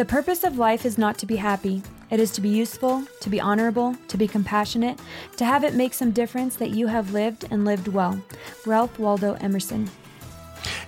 [0.00, 1.82] The purpose of life is not to be happy.
[2.08, 4.98] It is to be useful, to be honorable, to be compassionate,
[5.36, 8.18] to have it make some difference that you have lived and lived well.
[8.64, 9.90] Ralph Waldo Emerson.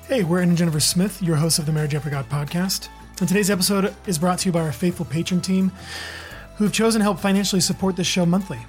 [0.09, 2.89] Hey, we're Aaron and Jennifer Smith, your hosts of the Marriage After God podcast.
[3.21, 5.73] And today's episode is brought to you by our faithful patron team
[6.57, 8.61] who have chosen to help financially support this show monthly.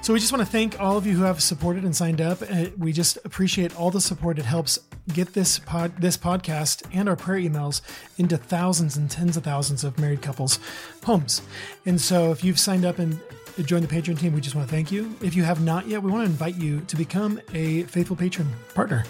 [0.00, 2.40] So we just want to thank all of you who have supported and signed up.
[2.40, 4.38] Uh, We just appreciate all the support.
[4.38, 4.78] It helps
[5.12, 7.82] get this pod, this podcast, and our prayer emails
[8.16, 10.60] into thousands and tens of thousands of married couples'
[11.04, 11.42] homes.
[11.84, 13.20] And so, if you've signed up and
[13.64, 15.14] joined the Patreon team, we just want to thank you.
[15.20, 18.48] If you have not yet, we want to invite you to become a faithful patron
[18.74, 19.04] partner.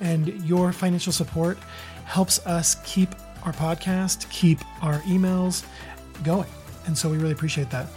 [0.00, 1.58] And your financial support
[2.04, 3.08] helps us keep
[3.44, 5.64] our podcast, keep our emails
[6.22, 6.48] going.
[6.86, 7.88] And so we really appreciate that.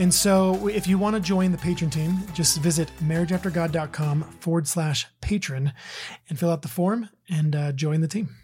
[0.00, 5.06] And so if you want to join the patron team, just visit marriageaftergod.com forward slash
[5.20, 5.74] patron
[6.30, 8.34] and fill out the form and uh, join the team.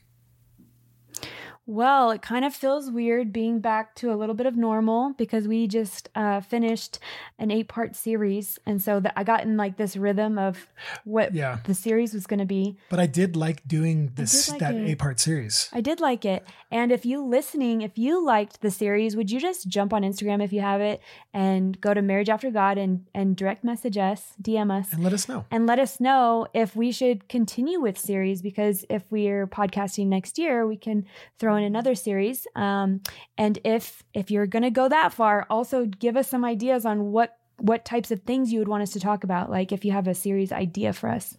[1.67, 5.49] Well, it kind of feels weird being back to a little bit of normal because
[5.49, 7.01] we just uh, finished
[7.41, 8.59] an eight part series.
[8.65, 10.69] And so that I got in like this rhythm of
[11.05, 11.59] what Yeah.
[11.65, 12.77] the series was going to be.
[12.89, 15.69] But I did like doing this like that eight part series.
[15.73, 16.47] I did like it.
[16.71, 20.43] And if you listening, if you liked the series, would you just jump on Instagram
[20.45, 21.01] if you have it
[21.35, 25.13] and go to Marriage After God and, and direct message us, DM us, And let
[25.13, 25.45] us know.
[25.51, 30.39] and let us know if we should continue with series because if we're podcasting next
[30.39, 31.05] year, we can
[31.41, 32.47] throw in another series.
[32.55, 33.03] Um,
[33.37, 37.37] and if if you're gonna go that far, also give us some ideas on what
[37.59, 39.51] what types of things you would want us to talk about.
[39.51, 41.37] Like if you have a series idea for us.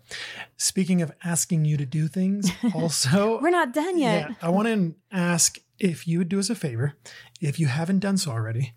[0.57, 4.29] Speaking of asking you to do things, also, We're not done yet.
[4.29, 6.93] Yeah, I want to ask if you would do us a favor,
[7.39, 8.73] if you haven't done so already,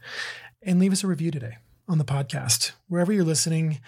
[0.63, 1.57] and leave us a review today
[1.89, 2.73] on the podcast.
[2.89, 3.81] Wherever you're listening,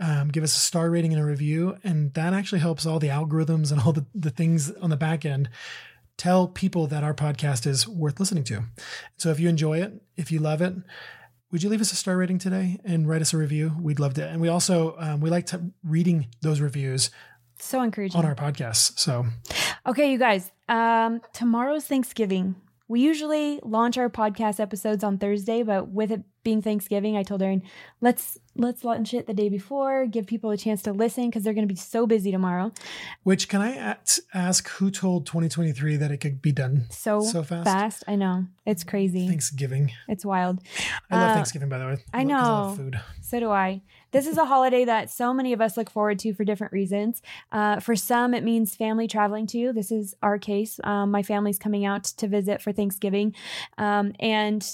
[0.00, 1.76] um, give us a star rating and a review.
[1.84, 5.24] And that actually helps all the algorithms and all the, the things on the back
[5.24, 5.48] end
[6.20, 8.62] tell people that our podcast is worth listening to.
[9.16, 10.74] So if you enjoy it, if you love it,
[11.50, 13.72] would you leave us a star rating today and write us a review?
[13.80, 14.28] We'd love to.
[14.28, 17.10] And we also, um, we like to reading those reviews
[17.58, 18.18] So encouraging.
[18.18, 18.98] on our podcasts.
[18.98, 19.24] So
[19.86, 20.52] Okay, you guys.
[20.68, 22.54] Um, tomorrow's Thanksgiving.
[22.86, 27.42] We usually launch our podcast episodes on Thursday, but with it being Thanksgiving, I told
[27.42, 27.62] Aaron,
[28.00, 31.54] let's let's launch it the day before, give people a chance to listen because they're
[31.54, 32.72] going to be so busy tomorrow.
[33.22, 33.96] Which can I
[34.34, 38.04] ask who told 2023 that it could be done So, so fast?
[38.08, 39.28] I know it's crazy.
[39.28, 39.92] Thanksgiving.
[40.08, 40.60] It's wild.
[41.10, 41.96] I love Uh, Thanksgiving, by the way.
[42.12, 42.84] I, love know.
[42.84, 43.00] food.
[43.22, 43.82] So do I.
[44.12, 47.22] This is a holiday that so many of us look forward to for different reasons.
[47.52, 49.72] Uh, for some, it means family traveling to.
[49.72, 50.80] This is our case.
[50.82, 53.34] Um, my family's coming out to visit for Thanksgiving.
[53.78, 54.66] Um, and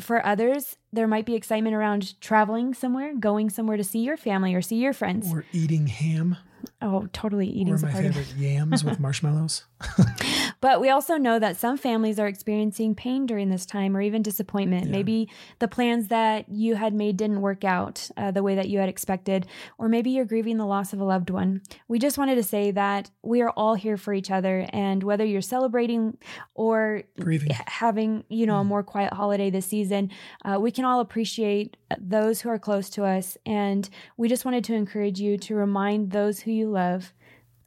[0.00, 4.54] for others, there might be excitement around traveling somewhere, going somewhere to see your family
[4.54, 5.30] or see your friends.
[5.32, 6.36] Or eating ham.
[6.82, 9.64] Oh, totally eating Or my favorite yams with marshmallows.
[10.60, 14.22] But we also know that some families are experiencing pain during this time or even
[14.22, 14.86] disappointment.
[14.86, 14.92] Yeah.
[14.92, 15.28] Maybe
[15.60, 18.88] the plans that you had made didn't work out uh, the way that you had
[18.88, 19.46] expected,
[19.78, 21.62] or maybe you're grieving the loss of a loved one.
[21.86, 24.66] We just wanted to say that we are all here for each other.
[24.72, 26.18] And whether you're celebrating
[26.54, 27.50] or Grieving.
[27.66, 30.10] having, you know, a more quiet holiday this season,
[30.44, 33.36] uh, we can all appreciate those who are close to us.
[33.46, 37.12] And we just wanted to encourage you to remind those who you love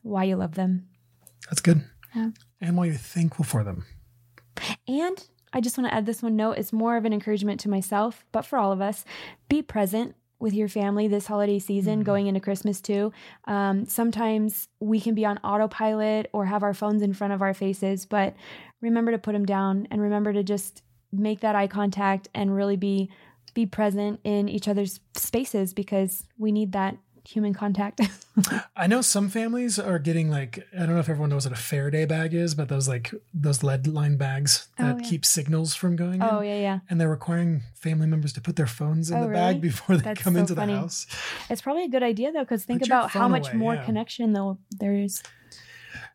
[0.03, 0.87] why you love them.
[1.47, 1.83] That's good.
[2.15, 2.29] Yeah.
[2.59, 3.85] And while you're thankful for them.
[4.87, 6.57] And I just want to add this one note.
[6.57, 9.03] It's more of an encouragement to myself, but for all of us,
[9.49, 13.13] be present with your family this holiday season, going into Christmas too.
[13.45, 17.53] Um, sometimes we can be on autopilot or have our phones in front of our
[17.53, 18.35] faces, but
[18.81, 20.81] remember to put them down and remember to just
[21.11, 23.09] make that eye contact and really be
[23.53, 28.01] be present in each other's spaces because we need that human contact.
[28.75, 31.61] I know some families are getting like I don't know if everyone knows what a
[31.61, 35.09] Faraday bag is, but those like those lead line bags oh, that Oh, yeah.
[35.09, 36.47] keep signals from going oh in.
[36.47, 36.79] yeah, yeah.
[36.89, 39.39] And they're requiring family members to put their phones in Oh, the really?
[39.53, 40.73] bag before they That's come so into funny.
[40.73, 41.07] the house.
[41.49, 43.85] It's probably a good idea though, because think Put about how much away, more yeah.
[43.85, 45.21] connection though there is.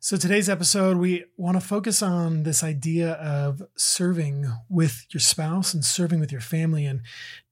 [0.00, 5.74] So today's episode, we want to focus on this idea of serving with your spouse
[5.74, 7.00] and serving with your family and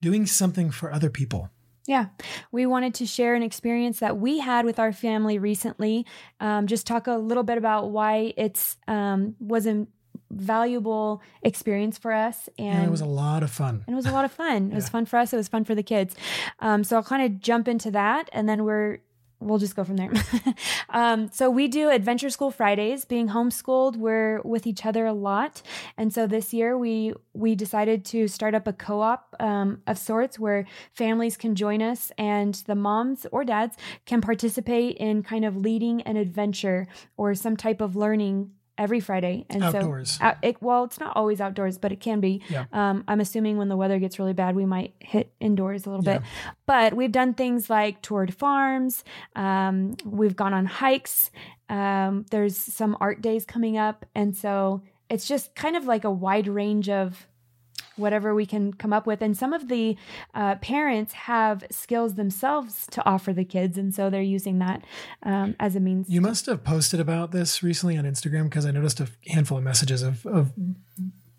[0.01, 1.51] doing something for other people.
[1.87, 2.07] Yeah,
[2.51, 6.07] we wanted to share an experience that we had with our family recently.
[6.41, 9.87] Um, just talk a little bit about why it's um, was a
[10.31, 13.85] valuable experience for us, and, And, it was a lot of fun.
[13.87, 14.73] and it was a lot of fun.
[14.73, 15.33] It was fun for us.
[15.33, 16.17] It was fun for the kids.
[16.61, 18.99] Um, so I'll kind of jump into that, and then we're
[19.45, 20.13] we'll just go from there.
[20.91, 23.05] um, so we do Adventure School Fridays.
[23.05, 25.63] Being homeschooled, we're with each other a lot,
[25.97, 30.39] and so this year we we decided to start up a co-op um, of sorts
[30.39, 33.77] where families can join us, and the moms or dads
[34.07, 36.87] can participate in kind of leading an adventure
[37.17, 39.47] or some type of learning every Friday.
[39.51, 40.13] And Outdoors.
[40.13, 42.43] so, out, it, well, it's not always outdoors, but it can be.
[42.49, 42.65] Yeah.
[42.73, 46.05] Um, I'm assuming when the weather gets really bad, we might hit indoors a little
[46.05, 46.19] Yeah.
[46.19, 46.27] bit.
[46.67, 49.05] But we've done things like toured farms.
[49.37, 51.31] Um, we've gone on hikes.
[51.69, 56.11] Um, there's some art days coming up, and so it's just kind of like a
[56.11, 57.27] wide range of
[57.97, 59.23] whatever we can come up with.
[59.23, 59.97] And some of the
[60.35, 64.85] uh, parents have skills themselves to offer the kids, and so they're using that
[65.23, 66.09] um, as a means.
[66.09, 69.65] You must have posted about this recently on Instagram because I noticed a handful of
[69.65, 70.53] messages of, of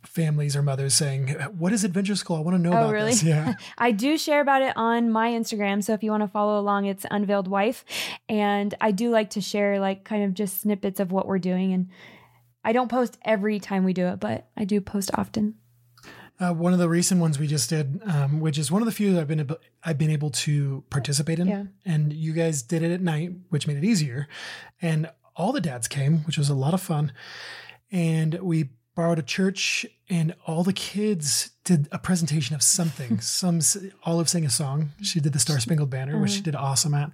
[0.04, 2.38] families or mothers saying, What is Adventure School?
[2.38, 3.12] I want to know Oh, about really?
[3.12, 3.24] this.
[3.24, 3.56] Yeah.
[3.78, 5.84] I do share about it on my Instagram.
[5.84, 7.84] So if you want to follow along, it's Unveiled Wife.
[8.30, 11.74] And I do like to share like kind of just snippets of what we're doing.
[11.74, 11.90] And
[12.64, 15.56] I don't post every time we do it, but I do post often.
[16.40, 18.92] Uh, one of the recent ones we just did, um, which is one of the
[18.92, 21.64] few that I've been able, I've been able to participate in, Yeah.
[21.86, 24.28] and you guys did it at night, which made it easier,
[24.82, 27.14] and all the dads came, which was a lot of fun,
[27.92, 33.20] and we borrowed a church, and all the kids did a presentation of something.
[33.22, 33.60] Some
[34.04, 37.12] Olive sang a song; she did the Star Spangled Banner, which she did awesome at.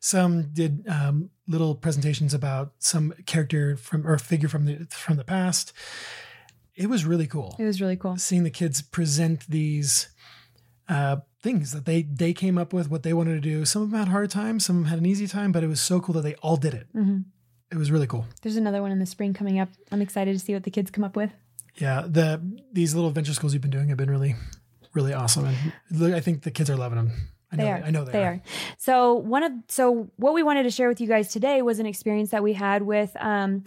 [0.00, 5.24] Some did um, little presentations about some character from or figure from the from the
[5.24, 5.72] past.
[6.82, 8.16] It was really cool It was really cool.
[8.16, 10.08] seeing the kids present these
[10.88, 13.64] uh, things that they they came up with, what they wanted to do.
[13.64, 15.62] Some of them had a hard time, some of them had an easy time, but
[15.62, 16.86] it was so cool that they all did it.
[16.92, 17.18] hmm
[17.70, 18.24] It was really cool.
[18.42, 19.68] There's another one in the spring coming up.
[19.92, 21.30] I'm excited to see what the kids come up with.
[21.76, 22.40] Yeah, the
[22.72, 24.34] these little adventure schools you've been doing have been really,
[24.92, 25.56] really awesome, and
[25.90, 27.10] look, I think the kids are loving them.
[27.52, 27.82] I know They are.
[27.86, 28.42] I know they, they are.
[28.78, 31.86] So one of so what we wanted to share with you guys today was an
[31.86, 33.62] experience that we had with um,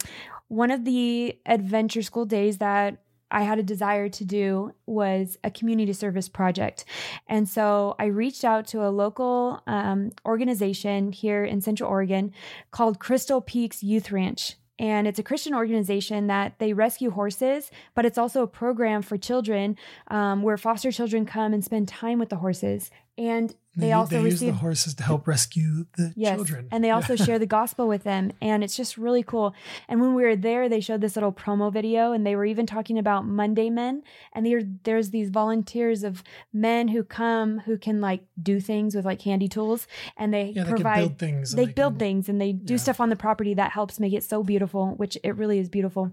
[0.48, 2.98] one of the adventure school days that
[3.30, 6.84] I had a desire to do was a community service project,
[7.26, 12.32] and so I reached out to a local um, organization here in Central Oregon
[12.70, 14.56] called Crystal Peaks Youth Ranch.
[14.78, 19.16] And it's a Christian organization that they rescue horses, but it's also a program for
[19.16, 19.76] children
[20.08, 22.90] um, where foster children come and spend time with the horses.
[23.16, 26.90] And they, also they use the horses to help rescue the yes, children, and they
[26.90, 29.52] also share the gospel with them, and it's just really cool.
[29.88, 32.66] And when we were there, they showed this little promo video, and they were even
[32.66, 34.02] talking about Monday Men,
[34.32, 36.22] and there, there's these volunteers of
[36.52, 40.62] men who come who can like do things with like handy tools, and they yeah,
[40.64, 41.52] they provide can build things.
[41.52, 42.78] and they, build can- things and they do Yeah.
[42.78, 46.12] stuff on the property that helps make it so beautiful, which it really is beautiful.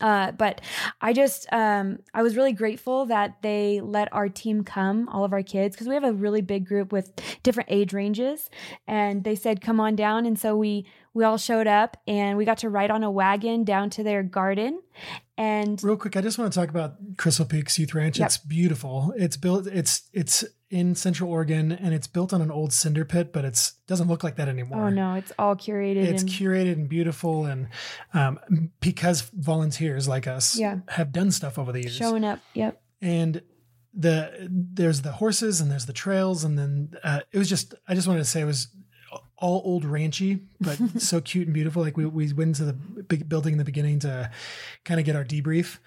[0.00, 0.60] Uh, but
[1.00, 5.32] I just um, I was really grateful that they let our team come, all of
[5.32, 8.50] our kids, because we have a really big group with different age ranges,
[8.86, 12.44] and they said come on down, and so we we all showed up, and we
[12.44, 14.80] got to ride on a wagon down to their garden,
[15.36, 18.18] and Real quick, I just want to talk about Crystal Peaks Youth Ranch.
[18.18, 18.26] Yep.
[18.26, 19.14] It's beautiful.
[19.16, 19.66] It's built.
[19.66, 23.72] It's it's in Central Oregon, and it's built on an old cinder pit, but it's
[23.88, 24.86] doesn't look like that anymore.
[24.86, 27.68] oh no, it's all curated It's and curated and beautiful, and
[28.14, 28.38] um,
[28.80, 30.78] because volunteers like us Yeah.
[30.88, 32.38] have done stuff over the years, showing up.
[32.54, 32.80] Yep.
[33.02, 33.42] and
[33.92, 37.94] the there's the horses and there's the trails, and then uh, it was just I
[37.96, 38.68] just wanted to say it was
[39.36, 41.82] all old ranchy, but so cute and beautiful.
[41.82, 44.30] Like we we went into the big building in the beginning to
[44.84, 45.78] kind of get our debrief,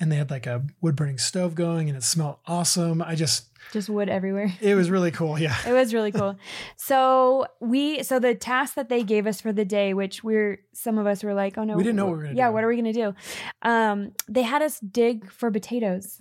[0.00, 3.00] and they had like a wood burning stove going, and it smelled awesome.
[3.00, 4.52] I just Just wood everywhere.
[4.60, 5.38] it was really cool.
[5.38, 5.56] Yeah.
[5.66, 6.36] it was really cool.
[6.76, 10.98] So we so the task that they gave us for the day, which we're some
[10.98, 12.52] of us were like, oh no, We didn't know what we were gonna Yeah, do.
[12.54, 13.14] what are we gonna do?
[13.62, 16.20] Um, they had us dig for potatoes.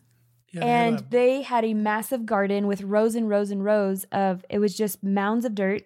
[0.54, 4.60] yeah and they had a massive garden with rows and rows and rows of it
[4.60, 5.84] was just mounds of dirt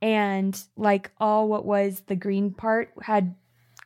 [0.00, 3.34] and like all what was the green part had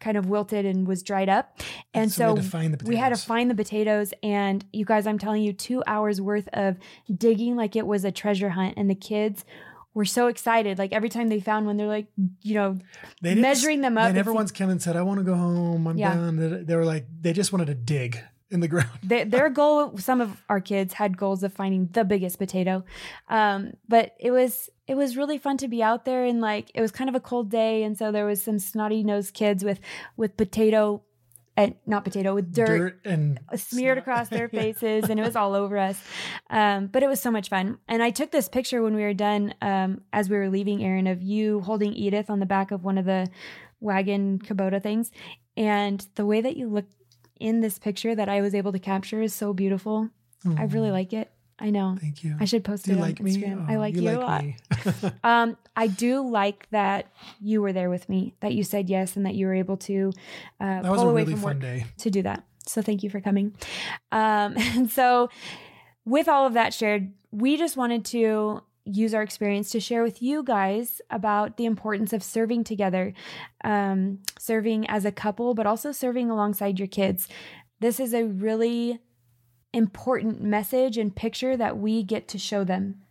[0.00, 1.58] kind of wilted and was dried up
[1.94, 3.24] and so, so, we had to find the we had to potatoes.
[3.24, 6.76] find the potatoes and you guys i'm telling you two hours worth of
[7.14, 9.44] digging like it was a treasure hunt and the kids
[9.94, 10.78] were so excited.
[10.78, 12.06] Like every time they found one, they're like,
[12.42, 12.78] you know,
[13.20, 14.14] They measuring them up.
[14.14, 15.88] And once came and said, I want to go home.
[15.88, 16.14] I'm Yeah.
[16.14, 16.36] done.
[16.36, 18.90] They, they were like, they just wanted to dig in the ground.
[19.02, 22.84] their, their goal some of our kids had goals of finding the biggest potato
[23.28, 26.80] um, but it was it was really fun to be out there and like it
[26.80, 29.78] was kind of a cold day and so there was some snotty nosed kids with
[30.16, 31.02] with potato
[31.56, 33.98] and not potato with dirt, and smeared snot.
[33.98, 34.60] across their Yeah.
[34.60, 36.00] faces and it was all over us.
[36.50, 37.78] Um, but it was so much fun.
[37.88, 41.06] And i took this picture when we were done um, as we were leaving aaron
[41.08, 43.28] of you holding edith on the back of one of the
[43.80, 45.10] wagon kubota things.
[45.56, 46.86] And the way that you look
[47.40, 50.08] in this picture that i was able to capture is so beautiful.
[50.56, 52.36] I really like it i know Thank you.
[52.40, 54.44] i should post Do it you on like instagram i Oh, like you, a lot
[55.24, 57.06] um, I do like that
[57.40, 60.12] you were there with me, that you said yes, and that you were able to
[60.60, 61.86] uh, that was pull a away really from fun work day.
[61.98, 62.42] to do that.
[62.66, 63.54] So thank you for coming.
[64.10, 65.28] Um, and so,
[66.04, 70.20] with all of that shared, we just wanted to use our experience to share with
[70.20, 73.12] you guys about the importance of serving together,
[73.62, 77.28] um, serving as a couple, but also serving alongside your kids.
[77.78, 78.98] This is a really
[79.72, 83.02] important message and picture that we get to show them.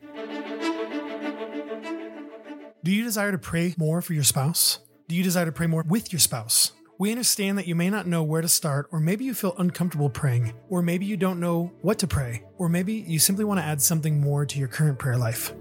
[2.84, 4.80] Do you desire to pray more for your spouse?
[5.08, 6.72] Do you desire to pray more with your spouse?
[7.00, 10.10] We understand that you may not know where to start, or maybe you feel uncomfortable
[10.10, 13.66] praying, or maybe you don't know what to pray, or maybe you simply want to
[13.66, 15.54] add something more to your current prayer life.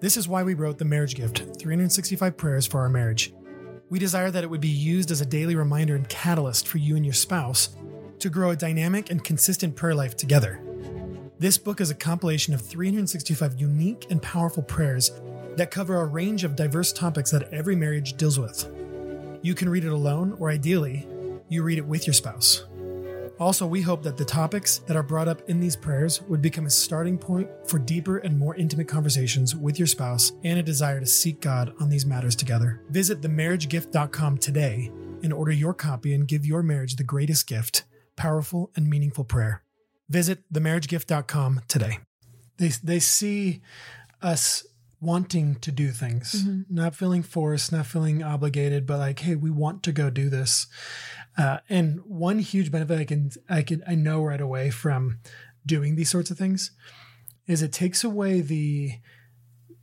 [0.00, 3.32] This is why we wrote The Marriage Gift 365 Prayers for Our Marriage.
[3.88, 6.96] We desire that it would be used as a daily reminder and catalyst for you
[6.96, 7.76] and your spouse
[8.24, 10.58] to grow a dynamic and consistent prayer life together.
[11.38, 15.10] This book is a compilation of 365 unique and powerful prayers
[15.56, 18.66] that cover a range of diverse topics that every marriage deals with.
[19.42, 21.06] You can read it alone, or ideally,
[21.50, 22.64] you read it with your spouse.
[23.38, 26.64] Also, we hope that the topics that are brought up in these prayers would become
[26.64, 30.98] a starting point for deeper and more intimate conversations with your spouse and a desire
[30.98, 32.80] to seek God on these matters together.
[32.88, 34.90] Visit themarriagegift.com today
[35.22, 37.84] and order your copy and give your marriage the greatest gift
[38.16, 39.62] powerful and meaningful prayer.
[40.08, 41.98] Visit themarriagegift.com today.
[42.58, 43.62] They, they see
[44.22, 44.64] us
[45.00, 49.82] wanting to do things, not feeling forced, not feeling obligated, but like, hey, we want
[49.82, 50.66] to go do this.
[51.36, 55.18] Uh, and one huge benefit I can I can I know right away from
[55.66, 56.70] doing these sorts of things
[57.46, 58.92] is it takes away the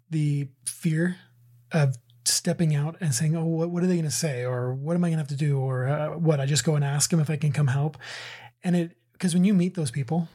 [0.09, 1.17] the fear
[1.71, 4.95] of stepping out and saying, "Oh, what, what are they going to say?" or "What
[4.95, 7.09] am I going to have to do?" or uh, "What I just go and ask
[7.09, 7.97] them if I can come help."
[8.63, 10.27] And it because when you meet those people,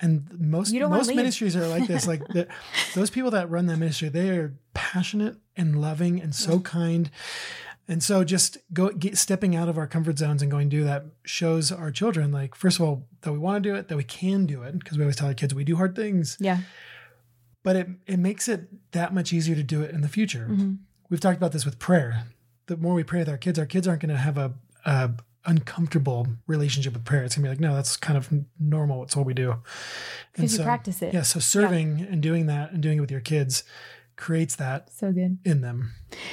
[0.00, 2.48] and most most ministries are like this, like the,
[2.94, 7.10] those people that run that ministry, they are passionate and loving and so kind.
[7.88, 10.84] And so just go get, stepping out of our comfort zones and going to do
[10.84, 13.96] that shows our children like first of all that we want to do it, that
[13.96, 16.58] we can do it because we always tell our kids we do hard things, Yeah.
[17.64, 20.46] but it it makes it that much easier to do it in the future.
[20.50, 20.74] Mm-hmm.
[21.10, 22.24] We've talked about this with prayer.
[22.66, 24.52] The more we pray with our kids, our kids aren't going to have a,
[24.86, 25.10] a
[25.44, 27.24] uncomfortable relationship with prayer.
[27.24, 28.28] It's going to be like, no, that's kind of
[28.60, 29.02] normal.
[29.02, 29.50] It's what we do.
[29.52, 29.60] And
[30.34, 31.12] Because you practice it.
[31.12, 31.22] Yeah.
[31.22, 33.64] So serving and doing that and doing it with your kids
[34.16, 35.38] creates that So good.
[35.44, 35.92] in them.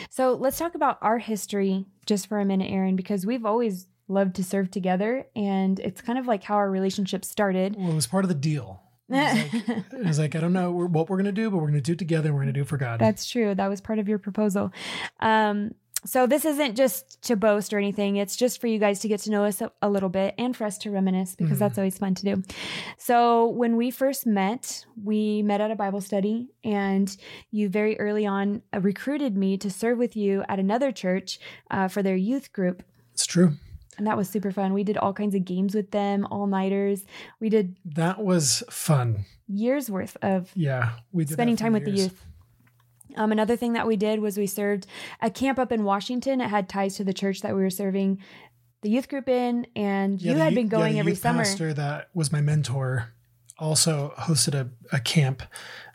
[0.10, 4.36] So let's talk about our history just for a minute, Aaron, because we've always loved
[4.36, 5.26] to serve together.
[5.36, 7.76] And it's kind of like how our relationship started.
[7.78, 8.82] Well, it was part of the deal.
[9.10, 11.58] It was like, it was like I don't know what we're going to do, but
[11.58, 12.30] we're going to do it together.
[12.30, 13.00] and We're going to do it for God.
[13.00, 13.56] That's true.
[13.56, 14.72] That was part of your proposal.
[15.20, 15.72] Um,
[16.06, 18.18] so this isn't just to boast or anything.
[18.18, 20.56] It's just for you guys to get to know us a, a little bit and
[20.56, 21.60] for us to reminisce because Mhm.
[21.60, 22.44] that's always fun to do.
[22.98, 27.16] So when we first met, we met at a Bible study and
[27.52, 31.40] you very early on uh, recruited me to serve with you at another church
[31.72, 32.84] uh, for their youth group.
[33.14, 33.54] it's true.
[33.98, 34.74] And that was super fun.
[34.74, 37.06] We did all kinds of games with them, all nighters.
[37.40, 39.26] We did That was fun.
[39.48, 42.24] years worth of Yeah, we did spending time with the youth.
[43.16, 44.86] Um, another thing that we did was we served
[45.22, 46.42] a camp up in Washington.
[46.42, 48.20] It had ties to the church that we were serving
[48.84, 51.40] the youth group in, and Yeah, you had youth- been yeah, going the every summer.
[51.44, 53.14] Pastor that was my mentor
[53.58, 55.42] also hosted a, a camp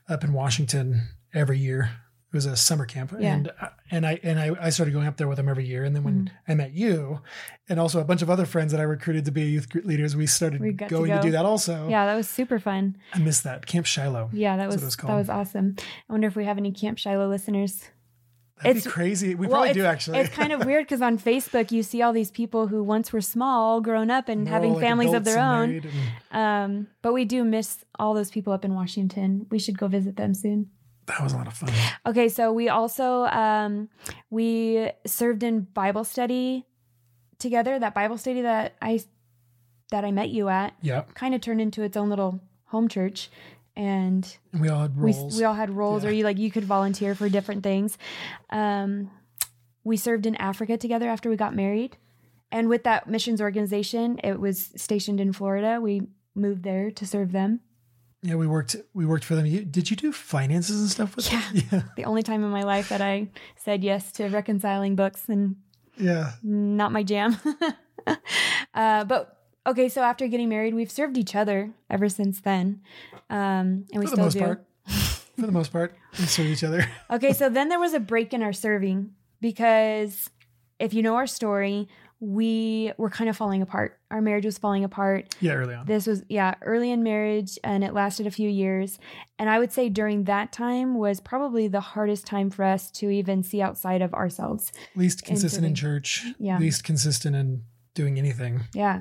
[0.08, 1.90] up in Washington every year.
[2.32, 3.34] It was a summer camp, Yeah.
[3.34, 5.84] and uh, and I and I, I started going up there with them every year.
[5.84, 6.50] And then when Mm-hmm.
[6.52, 7.20] I met you,
[7.68, 10.16] and also a bunch of other friends that I recruited to be youth group leaders,
[10.16, 11.88] we started We got to going to, do that also.
[11.90, 12.96] Yeah, that was super fun.
[13.12, 14.30] I missed that Camp Shiloh.
[14.32, 15.76] Yeah, that was, was that was awesome.
[15.78, 17.84] I wonder if we have any Camp Shiloh listeners.
[18.62, 19.34] That'd It's- be crazy.
[19.34, 20.20] We Well, probably do actually.
[20.20, 23.20] It's kind of weird because on Facebook you see all these people who once were
[23.20, 25.82] small, grown up, and They're having like, families of their own.
[26.30, 29.46] and Um, but we do miss all those people up in Washington.
[29.50, 30.70] We should go visit them soon.
[31.06, 31.70] That was a lot of fun.
[32.06, 33.88] Okay, so we also um,
[34.30, 36.66] we served in Bible study
[37.38, 37.78] together.
[37.78, 39.00] That Bible study that I
[39.90, 41.02] that I met you at Yeah.
[41.14, 43.30] kind of turned into its own little home church.
[43.76, 45.36] and And we all had we, roles.
[45.38, 46.10] we all had roles Yeah.
[46.10, 47.96] or you like you could volunteer for different things
[48.50, 49.10] um,
[49.84, 51.96] we served in africa together after we got married
[52.50, 56.02] and with that missions organization it was stationed in florida we
[56.34, 57.60] moved there to serve them
[58.22, 58.76] yeah, we worked.
[58.94, 59.46] We worked for them.
[59.46, 61.42] You, did you do finances and stuff with Yeah.
[61.52, 61.62] them?
[61.72, 65.56] Yeah, the only time in my life that i said yes to reconciling books and
[65.98, 66.32] yeah.
[66.42, 67.36] not my jam
[68.74, 72.80] uh, but okay so after getting married we've served each other ever since then
[73.30, 74.66] um, and we For the still most do part.
[75.38, 76.86] For the most part, we serve each other.
[77.10, 80.28] Okay, so then there was a break in our serving because
[80.78, 81.88] if you know our story,
[82.22, 83.98] we were kind of falling apart.
[84.12, 85.34] Our marriage was falling apart.
[85.40, 85.86] Yeah, early on.
[85.86, 89.00] This was, yeah, early in marriage and it lasted a few years.
[89.40, 93.10] And I would say during that time was probably the hardest time for us to
[93.10, 94.70] even see outside of ourselves.
[94.94, 96.24] Least consistent in church.
[96.38, 96.60] Yeah.
[96.60, 97.64] Least consistent in
[97.94, 99.00] doing anything Yeah.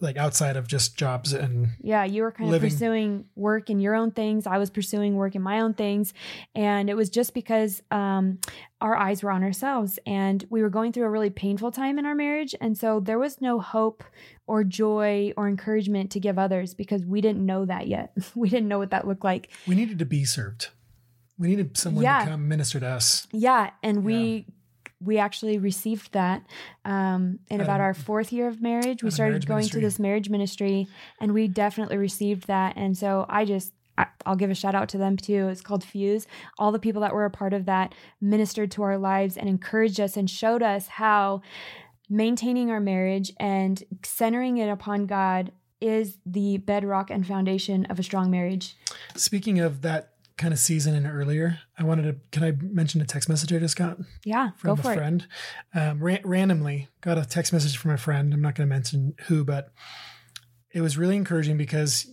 [0.00, 2.66] Like outside of just jobs and Yeah, you were kind Living.
[2.66, 4.46] of pursuing work in your own things.
[4.46, 6.12] I was pursuing work in my own things.
[6.54, 8.38] And it was just because um,
[8.80, 12.06] our eyes were on ourselves and we were going through a really painful time in
[12.06, 12.54] our marriage.
[12.60, 14.02] And so there was no hope
[14.46, 18.12] or joy or encouragement to give others because we didn't know that yet.
[18.34, 19.50] we didn't know what that looked like.
[19.66, 20.68] we needed to be served.
[21.38, 22.24] We needed someone Yeah.
[22.24, 23.26] to come minister to us.
[23.32, 23.70] Yeah.
[23.82, 24.46] And we.
[25.04, 26.42] We actually received that
[26.84, 29.02] um, in about Um, our fourth year of marriage.
[29.02, 29.80] We started going ministry.
[29.80, 30.88] to this marriage ministry,
[31.20, 32.76] and we definitely received that.
[32.76, 33.72] And so I just,
[34.24, 35.48] I'll give a shout out to them too.
[35.48, 36.26] It's called Fuse.
[36.58, 40.00] All the people that were a part of that ministered to our lives and encouraged
[40.00, 41.42] us and showed us how
[42.08, 48.02] maintaining our marriage and centering it upon God is the bedrock and foundation of a
[48.02, 48.76] strong marriage.
[49.16, 52.16] Speaking of that kind of season and earlier, I wanted to.
[52.30, 54.96] Can I mention a text message I just got Yeah, from go a for it.
[54.96, 55.26] friend?
[55.74, 58.32] Um, ra- randomly got a text message from a friend.
[58.32, 59.72] I'm not going to mention who, but
[60.72, 62.06] it was really encouraging because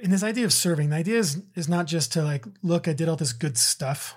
[0.00, 2.92] in this idea of serving, the idea is is not just to like look, I
[2.92, 4.16] did all this good stuff.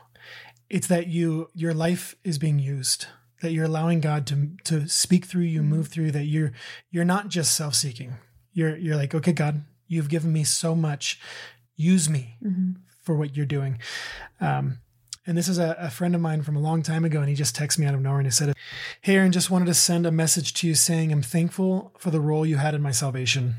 [0.70, 3.06] It's that you your life is being used.
[3.42, 6.12] That you're allowing God to to speak through you, move through.
[6.12, 6.52] That you're
[6.90, 8.14] you're not just self seeking.
[8.54, 11.20] You're you're like, okay, God, you've given me so much.
[11.82, 12.76] Use me Mhm.
[13.02, 13.80] for what you're doing.
[14.40, 14.80] Um,
[15.28, 17.36] and this is a, a friend of mine from a long time ago, and he
[17.36, 18.56] just texted me out of nowhere and he said,
[19.02, 22.20] Hey, Aaron, just wanted to send a message to you saying I'm thankful for the
[22.20, 23.56] role you had in my salvation.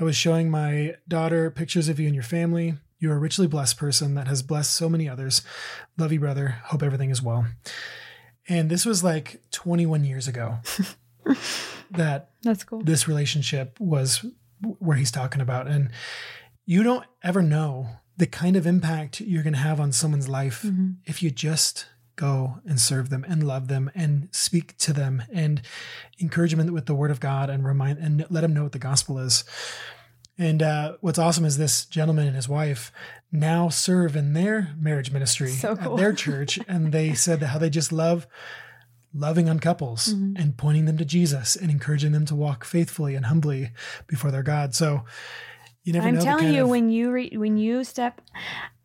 [0.00, 2.74] I was showing my daughter pictures of you and your family.
[2.98, 5.42] You're a richly blessed person that has blessed so many others.
[5.98, 6.56] Love you, brother.
[6.64, 7.46] Hope everything is well.
[8.48, 10.58] And this was like 21 years ago
[11.90, 12.80] that That's cool.
[12.82, 14.24] this relationship was
[14.78, 15.66] where he's talking about.
[15.68, 15.90] And
[16.66, 20.62] you don't ever know the kind of impact you're going to have on someone's life
[20.62, 20.96] Mhm.
[21.04, 25.60] if you just go and serve them and love them and speak to them and
[26.18, 28.78] encourage them with the word of God and remind and let them know what the
[28.78, 29.44] gospel is.
[30.38, 32.90] And uh, what's awesome is this gentleman and his wife
[33.30, 35.92] now serve in their marriage ministry So cool.
[35.94, 38.26] at their church, and they said that how they just love
[39.14, 40.38] loving on couples Mhm.
[40.38, 43.72] and pointing them to Jesus and encouraging them to walk faithfully and humbly
[44.06, 44.74] before their God.
[44.74, 45.04] So
[45.86, 48.20] you never I'm telling you, of- when you re- when you step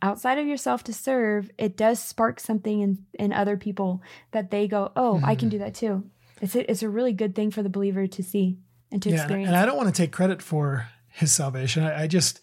[0.02, 4.68] outside of yourself to serve, it does spark something in in other people that they
[4.70, 5.40] go, "Oh, I Mm-hmm.
[5.40, 6.04] can do that too."
[6.42, 8.58] It's a, it's a really good thing for the believer to see
[8.92, 9.48] and to yeah, experience.
[9.50, 11.84] and I don't want to take credit for his salvation.
[11.84, 12.40] I, I just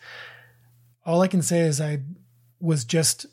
[1.06, 2.02] all I can say is I
[2.60, 3.26] was just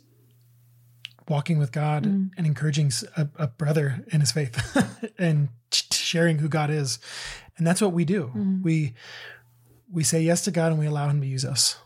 [1.27, 2.29] walking with God Mm.
[2.37, 4.55] and encouraging a brother in his faith
[5.17, 5.49] and
[5.91, 6.99] sharing who God is,
[7.57, 8.31] and that's what we do.
[8.35, 8.61] Mhm.
[8.63, 8.93] We
[9.91, 11.77] we say yes to God and we allow Him to use us.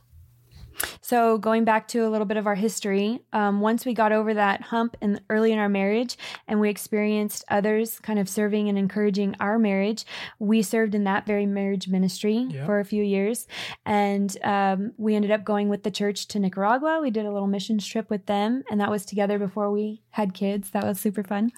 [1.01, 4.33] So going back to a little bit of our history, um, once we got over
[4.35, 8.77] that hump in early in our marriage, and we experienced others kind of serving and
[8.77, 10.05] encouraging our marriage,
[10.39, 12.65] we served in that very marriage ministry Yeah.
[12.65, 13.45] for a few years,
[13.85, 16.99] and um, we ended up going with the church to Nicaragua.
[17.01, 20.33] We did a little missions trip with them, and that was together before we had
[20.33, 20.69] kids.
[20.69, 21.51] That was super fun.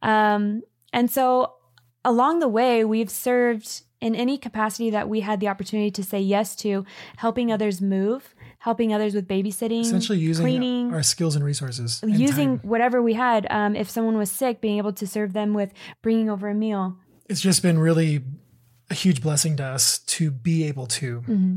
[0.00, 1.54] Um, and so
[2.04, 6.20] along the way, we've served in any capacity that we had the opportunity to say
[6.20, 6.84] yes to,
[7.16, 12.16] helping others move, helping others with babysitting, Essentially, using cleaning, our skills and resources, and
[12.18, 12.68] using time.
[12.68, 13.46] whatever we had.
[13.50, 16.96] Um, if someone was sick, being able to serve them with bringing over a meal.
[17.28, 18.24] It's just been really
[18.90, 21.56] a huge blessing to us to be able to hmm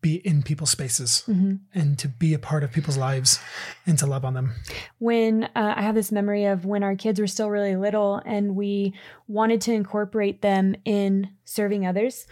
[0.00, 3.40] be in people's spaces hmm and to be a part of people's lives
[3.86, 4.52] and to love on them.
[4.98, 8.54] when uh, I have this memory of when our kids were still really little and
[8.56, 8.94] we
[9.26, 12.26] wanted to incorporate them in serving others.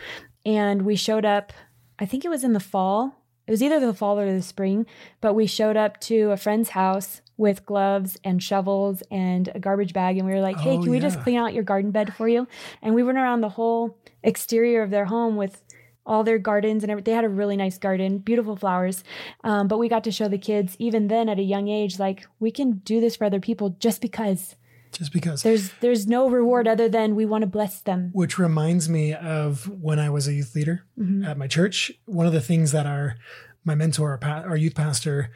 [0.44, 1.52] And we showed up,
[1.98, 3.22] I think it was in the fall.
[3.46, 4.86] It was either the fall or the spring,
[5.20, 9.92] but we showed up to a friend's house with gloves and shovels and a garbage
[9.92, 10.16] bag.
[10.18, 12.28] And we were like, hey, Oh, can we just clean out your garden bed for
[12.28, 12.48] you?
[12.82, 15.62] And we went around the whole exterior of their home with
[16.06, 17.12] all their gardens and everything.
[17.12, 19.02] They had a really nice garden, beautiful flowers.
[19.44, 22.26] Um, but we got to show the kids, even then at a young age, like
[22.38, 24.54] we can do this for other people just because.
[24.92, 25.42] Just because.
[25.42, 28.10] There's there's no reward other than we want to bless them.
[28.14, 31.24] Which reminds me of when I was a youth leader Mm-hmm.
[31.24, 31.92] at my church.
[32.06, 33.16] One of the things that our
[33.64, 35.30] my mentor, our, our youth pastor,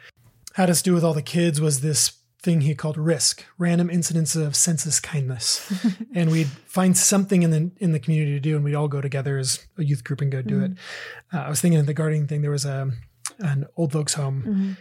[0.55, 4.35] had us do with all the kids was this thing he called risk random incidents
[4.35, 5.71] of senseless kindness.
[6.13, 8.99] And we'd find something in the in the community to do and we'd all go
[8.99, 10.71] together as a youth group and go do it.
[11.33, 12.41] Uh, i was thinking of the gardening thing.
[12.41, 12.91] There was a
[13.39, 14.41] an old folks home.
[14.41, 14.71] Mm-hmm.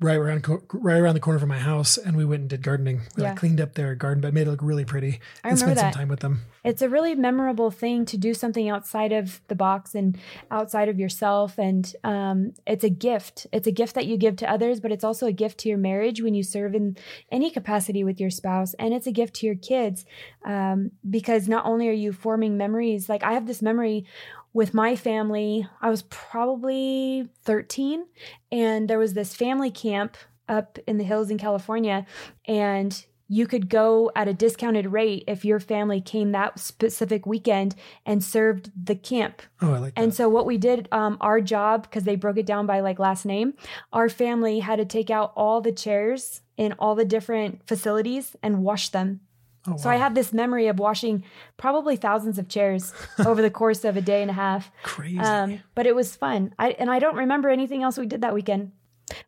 [0.00, 3.02] Right around right around the corner from my house and we went and did gardening
[3.16, 3.28] we Yeah.
[3.30, 5.86] like cleaned up their garden but made it look really pretty I and spent some
[5.86, 5.94] that.
[5.94, 9.94] time with them It's a really memorable thing to do something outside of the box
[9.94, 10.18] and
[10.50, 11.58] outside of yourself.
[11.58, 13.48] And um, it's a gift.
[13.52, 15.78] It's a gift that you give to others, but it's also a gift to your
[15.78, 16.96] marriage when you serve in
[17.32, 18.74] any capacity with your spouse.
[18.74, 20.04] And it's a gift to your kids
[20.44, 24.04] um, because not only are you forming memories, like I have this memory
[24.52, 25.66] with my family.
[25.80, 28.04] I was probably 13,
[28.50, 30.16] and there was this family camp
[30.48, 32.04] up in the hills in California.
[32.46, 37.74] And you could go at a discounted rate if your family came that specific weekend
[38.04, 39.40] and served the camp.
[39.62, 42.36] oh i like that And so what we did, um, our job, because they broke
[42.36, 43.54] it down by like last name,
[43.90, 48.62] our family had to take out all the chairs in all the different facilities and
[48.62, 49.20] wash them.
[49.66, 51.24] Oh, So I have this memory of washing
[51.56, 52.92] probably thousands of chairs
[53.26, 54.70] over the course of a day and a half.
[54.82, 56.54] crazy Um, but it was fun.
[56.58, 58.72] I and I don't remember anything else we did that weekend.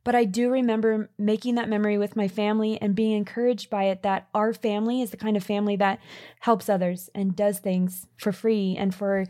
[0.03, 4.03] But I do remember making that memory with my family and being encouraged by it
[4.03, 5.99] that our family is the kind of family that
[6.41, 9.27] helps others and does things for free and for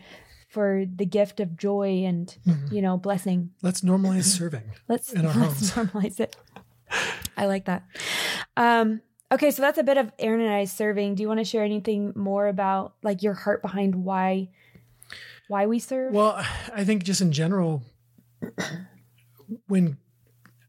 [0.48, 2.36] for the gift of joy and
[2.70, 3.50] you know blessing.
[3.62, 5.90] let's normalize serving Let's, In our let's homes.
[5.90, 6.36] normalize it.
[7.36, 7.82] I like that.
[8.56, 9.00] Um,
[9.34, 11.14] okay, so that's a bit of Aaron and I serving.
[11.14, 14.48] Do you want to share anything more about like your heart behind why
[15.48, 16.12] why we serve?
[16.14, 16.42] Well,
[16.74, 17.82] I think just in general,
[19.66, 19.98] when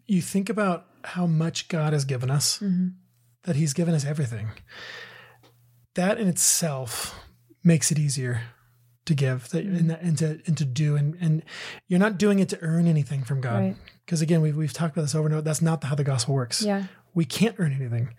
[0.07, 2.93] you think about how much God has given us, Mhm.
[3.43, 4.49] that He's given us everything,
[5.95, 7.15] that in itself
[7.63, 8.41] makes it easier
[9.05, 11.43] to give that, and, that- and to and to do, and and
[11.87, 13.75] you're not doing it to earn anything from God, Right.
[14.05, 15.41] because again, we've we've talked about this over and over.
[15.43, 16.61] That's not how the gospel works.
[16.61, 16.85] Yeah.
[17.13, 18.09] We can't earn anything.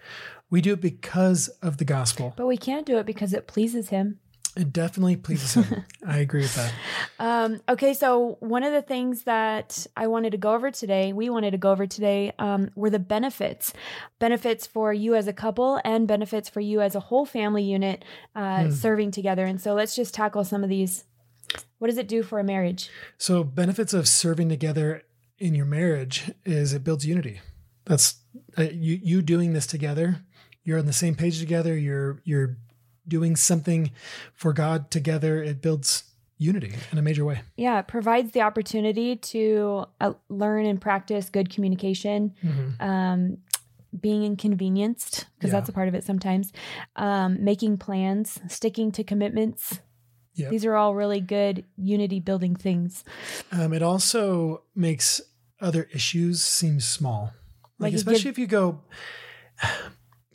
[0.51, 2.35] We do it because of the gospel.
[2.37, 4.21] But we can't do it because it pleases him.
[4.57, 5.85] It definitely pleases Him.
[6.07, 6.73] I agree with that.
[7.19, 11.29] Um, okay, so one of the things that I wanted to go over today, we
[11.29, 13.75] wanted to go over today, um, were the benefits.
[14.19, 18.03] Benefits for you as a couple and benefits for you as a whole family unit
[18.35, 19.45] uh, serving together.
[19.45, 21.05] And so let's just tackle some of these.
[21.79, 22.89] What does it do for a marriage?
[23.19, 25.03] So benefits of serving together
[25.39, 27.43] in your marriage is it builds unity.
[27.85, 28.17] That's
[28.57, 30.25] uh, you you doing this together.
[30.67, 31.75] You're on the same page together.
[31.79, 32.59] You're you're
[33.09, 33.93] doing something
[34.35, 35.43] for God together.
[35.43, 36.03] It builds
[36.39, 37.41] unity in a major way.
[37.57, 42.35] Yeah, it provides the opportunity to uh, learn and practice good communication,
[42.81, 43.39] um,
[43.99, 45.61] being inconvenienced, because Yeah.
[45.61, 46.53] that's a part of it sometimes,
[46.97, 49.79] um, making plans, sticking to commitments.
[50.35, 50.51] Yep.
[50.51, 53.03] These are all really good unity building things.
[53.53, 55.23] Um, it also makes
[55.63, 57.33] other issues seem small.
[57.79, 58.81] Like, Like especially gives- if you go.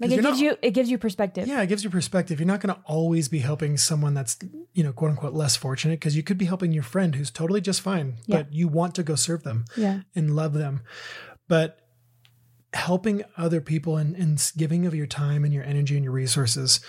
[0.02, 1.48] Like it gives not- you it gives you perspective.
[1.48, 2.40] Yeah, it gives you perspective.
[2.40, 4.38] You're not going to always be helping someone that's,
[4.74, 7.62] you know, quote unquote, less fortunate because you could be helping your friend who's totally
[7.62, 8.38] just fine, Yeah.
[8.38, 10.02] but you want to go serve them Yeah.
[10.16, 10.82] and love them.
[11.48, 11.78] But
[12.74, 16.80] helping other people and, and giving of your time and your energy and your resources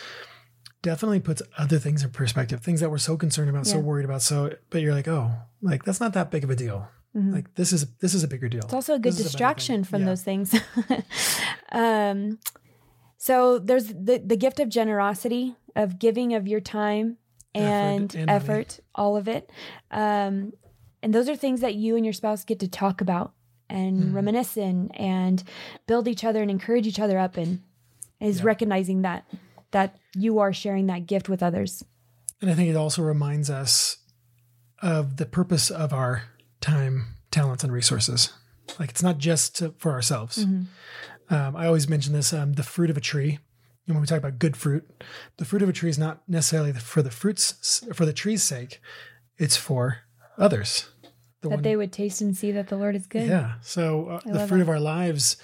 [0.81, 4.23] definitely puts other things in perspective, things that we're so concerned about, so worried about.
[4.23, 6.89] So, but you're like, oh, like that's not that big of a deal.
[7.17, 7.33] Mhm.
[7.35, 8.63] Like this is, this is a bigger deal.
[8.65, 10.07] It's also a good This is a distraction from Yeah.
[10.07, 10.55] those things.
[11.73, 12.39] um,
[13.27, 17.19] so there's the the gift of generosity, of giving of your time
[17.55, 19.49] and Effort and effort, all of it.
[19.93, 20.53] Um,
[21.03, 23.33] and those are things that you and your spouse get to talk about
[23.69, 24.15] and Mhm.
[24.15, 25.43] reminisce in and
[25.87, 27.61] build each other and encourage each other up and
[28.19, 28.47] is Yeah.
[28.47, 29.25] recognizing that
[29.71, 31.85] that you are sharing that gift with others.
[32.41, 33.99] And I think it also reminds us
[34.83, 36.25] of the purpose of our
[36.61, 38.31] time, talents, and resources.
[38.79, 40.45] Like it's not just to, for ourselves.
[41.31, 43.39] Um, I always mention this: um, the fruit of a tree.
[43.87, 44.89] And when we talk about good fruit,
[45.39, 48.81] the fruit of a tree is not necessarily for the fruits for the tree's sake;
[49.39, 49.99] it's for
[50.39, 50.89] others.
[51.41, 53.27] The That they would taste and see that the Lord is good.
[53.29, 53.55] yeah.
[53.63, 54.63] So uh, the fruit that.
[54.63, 55.37] of our lives,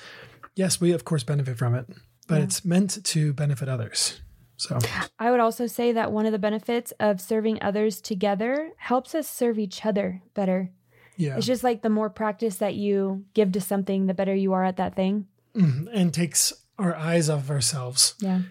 [0.55, 1.87] yes, we of course benefit from it,
[2.29, 2.45] but Yeah.
[2.45, 4.21] it's meant to benefit others.
[4.57, 4.79] So
[5.19, 9.29] I would also say that one of the benefits of serving others together helps us
[9.29, 10.71] serve each other better.
[11.17, 14.53] yeah, It's just like the more practice that you give to something, the better you
[14.53, 15.27] are at that thing.
[15.55, 15.89] Mhm.
[15.93, 18.43] and takes our eyes off of ourselves Yeah.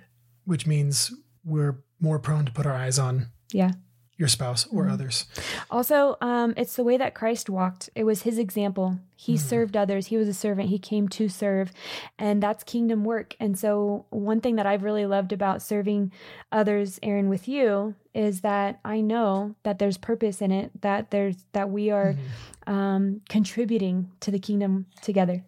[0.46, 1.12] which means
[1.46, 3.72] we're more prone to put our eyes on Yeah.
[4.18, 4.92] your spouse or Mhm.
[4.92, 5.26] others.
[5.70, 7.90] Also, um, it's the way that Christ walked.
[7.96, 9.00] It was his example.
[9.16, 9.40] He Mhm.
[9.40, 10.08] served others.
[10.08, 10.70] He was a servant.
[10.70, 11.72] He came to serve,
[12.18, 13.36] and that's kingdom work.
[13.40, 16.12] And so, one thing that I've really loved about serving
[16.52, 20.82] others, Aaron, with you, is that I know that there's purpose in it.
[20.82, 22.72] That there's that we are Mhm.
[22.72, 25.44] um, contributing to the kingdom together.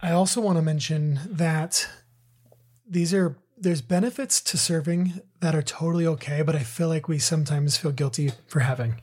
[0.00, 1.88] I also want to mention that
[2.88, 7.18] these are there's benefits to serving that are totally okay, but I feel like we
[7.18, 9.00] sometimes feel guilty for having.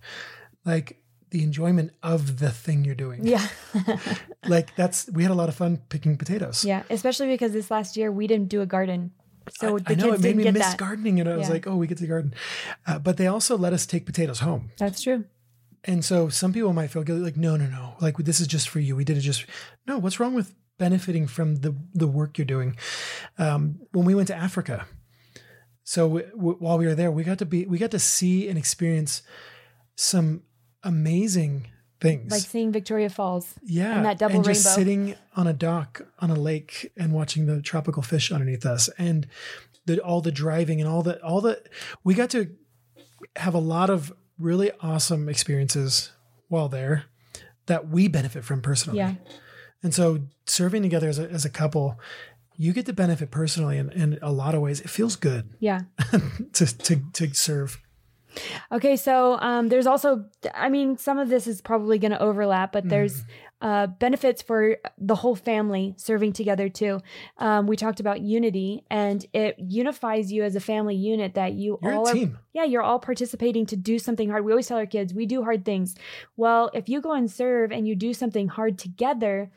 [0.64, 3.26] Like the enjoyment of the thing you're doing.
[3.28, 3.46] Yeah,
[4.48, 6.64] Like that's we had a lot of fun picking potatoes.
[6.64, 6.84] yeah.
[6.90, 9.12] Especially because this last year we didn't do a garden,
[9.60, 10.78] so I, the I know kids it made me miss that.
[10.78, 12.34] gardening, and I was like, "Oh, we get to garden,"
[12.88, 14.72] uh, but they also let us take potatoes home.
[14.78, 15.26] That's true.
[15.84, 18.70] And so some people might feel guilty, like, no, no, no, like this is just
[18.70, 18.96] for you.
[18.96, 19.46] We did it just.
[19.86, 22.76] No, what's wrong with benefiting from the the work you're doing?
[23.38, 24.86] Um, when we went to Africa,
[25.84, 28.48] so w- w- while we were there, we got to be, we got to see
[28.50, 29.22] and experience
[29.96, 30.44] some
[30.84, 31.68] amazing
[32.02, 32.32] things.
[32.32, 33.54] Like seeing Victoria Falls.
[33.64, 37.46] yeah, and that double and just sitting on a dock on a lake and watching
[37.46, 39.28] the tropical fish underneath us, and
[39.86, 41.62] the all the driving and all the all the
[42.04, 42.50] we got to
[43.38, 46.12] have a lot of really awesome experiences
[46.50, 47.06] while there
[47.68, 49.00] that we benefit from personally.
[49.00, 49.16] Yeah.
[49.86, 50.18] And so
[50.48, 52.00] serving together as a, as a couple,
[52.58, 54.82] you get to benefit personally in, in a lot of ways.
[54.82, 55.82] It feels good Yeah.
[56.54, 57.80] to, to, to serve.
[58.72, 62.72] Okay, so um, there's also, I mean, some of this is probably going to overlap,
[62.72, 63.30] but there's Mm-hmm.
[63.66, 67.02] Uh, benefits for the whole family serving together too.
[67.40, 71.80] Um, we talked about unity, and it unifies you as a family unit that you
[71.82, 72.16] You're all are
[72.54, 74.46] yeah, you're all participating to do something hard.
[74.46, 75.96] We always tell our kids, we do hard things.
[76.38, 79.50] Well, if you go and serve and you do something hard together,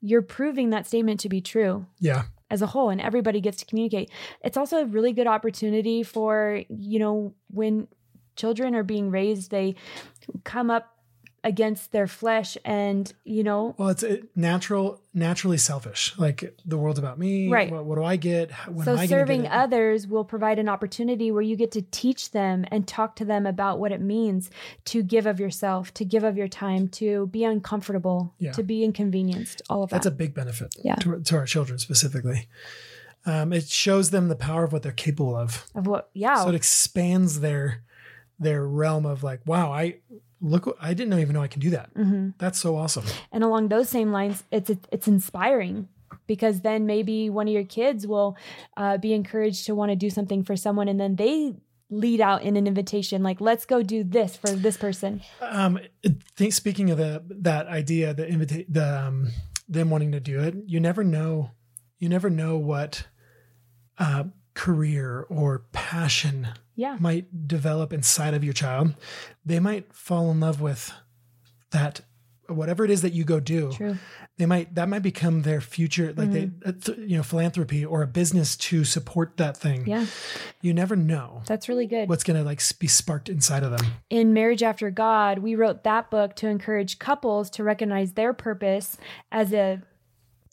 [0.00, 2.24] you're proving that statement to be true Yeah.
[2.50, 4.10] as a whole and everybody gets to communicate.
[4.42, 7.86] It's also a really good opportunity for, you know, when
[8.34, 9.76] children are being raised, they
[10.42, 10.91] come up
[11.44, 16.16] against their flesh and, you know, Well, it's it, natural, naturally selfish.
[16.16, 17.48] Like the world's about me.
[17.48, 17.70] Right.
[17.70, 18.52] What, what do I get?
[18.68, 22.30] When so I serving get others will provide an opportunity where you get to teach
[22.30, 24.50] them and talk to them about what it means
[24.86, 28.52] to give of yourself, to give of your time, to be uncomfortable, Yeah.
[28.52, 29.96] to be inconvenienced, all of that.
[29.96, 30.94] That's a big benefit Yeah.
[30.96, 32.48] to, to our children specifically.
[33.26, 35.66] Um, it shows them the power of what they're capable of.
[35.74, 36.42] of what yeah.
[36.42, 37.82] So it expands their
[38.38, 39.98] their realm of like, wow, I
[40.42, 41.88] look, what- I didn't even know I can do that.
[41.96, 43.04] hmm That's so awesome.
[43.32, 45.88] And along those same lines, it's it's inspiring
[46.26, 48.36] because then maybe one of your kids will
[48.76, 51.54] uh, be encouraged to want to do something for someone, and then they
[51.90, 55.78] lead out in an invitation like, "Let's go do this for this person." Um,
[56.36, 59.30] think, speaking of the that idea, the invita- the um,
[59.68, 61.50] them wanting to do it, you never know,
[61.98, 63.06] you never know what
[63.98, 64.24] uh,
[64.54, 68.94] career or passion Yeah, might develop inside of your child.
[69.44, 70.92] They might fall in love with
[71.70, 72.00] that
[72.48, 73.72] whatever it is that you go do.
[73.72, 73.96] true.
[74.38, 78.02] They might that might become their future, like they uh, th- you know philanthropy or
[78.02, 79.86] a business to support that thing.
[79.86, 80.06] Yeah,
[80.62, 82.08] You never know that's really good.
[82.08, 83.86] what's gonna like be sparked inside of them.
[84.10, 88.96] in Marriage After God, we wrote that book to encourage couples to recognize their purpose
[89.30, 89.82] as a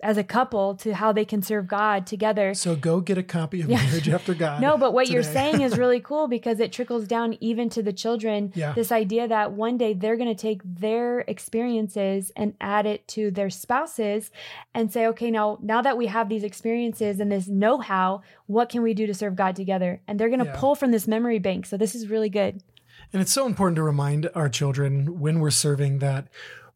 [0.02, 2.54] as a couple to how they can serve God together.
[2.54, 3.84] So go get a copy of Yeah.
[3.84, 4.62] Marriage After God.
[4.62, 7.92] No, but what you're saying is really cool because it trickles down even to the
[7.94, 8.52] children.
[8.56, 8.74] Yeah.
[8.74, 13.32] This idea that one day they're going to take their experiences and add it to
[13.32, 14.32] their spouses
[14.74, 18.82] and say, okay, now now that we have these experiences and this know-how, what can
[18.82, 20.02] we do to serve God together?
[20.08, 20.56] And they're going to Yeah.
[20.58, 21.66] pull from this memory bank.
[21.66, 22.64] So this is really good.
[23.12, 26.28] And it's so important to remind our children when we're serving that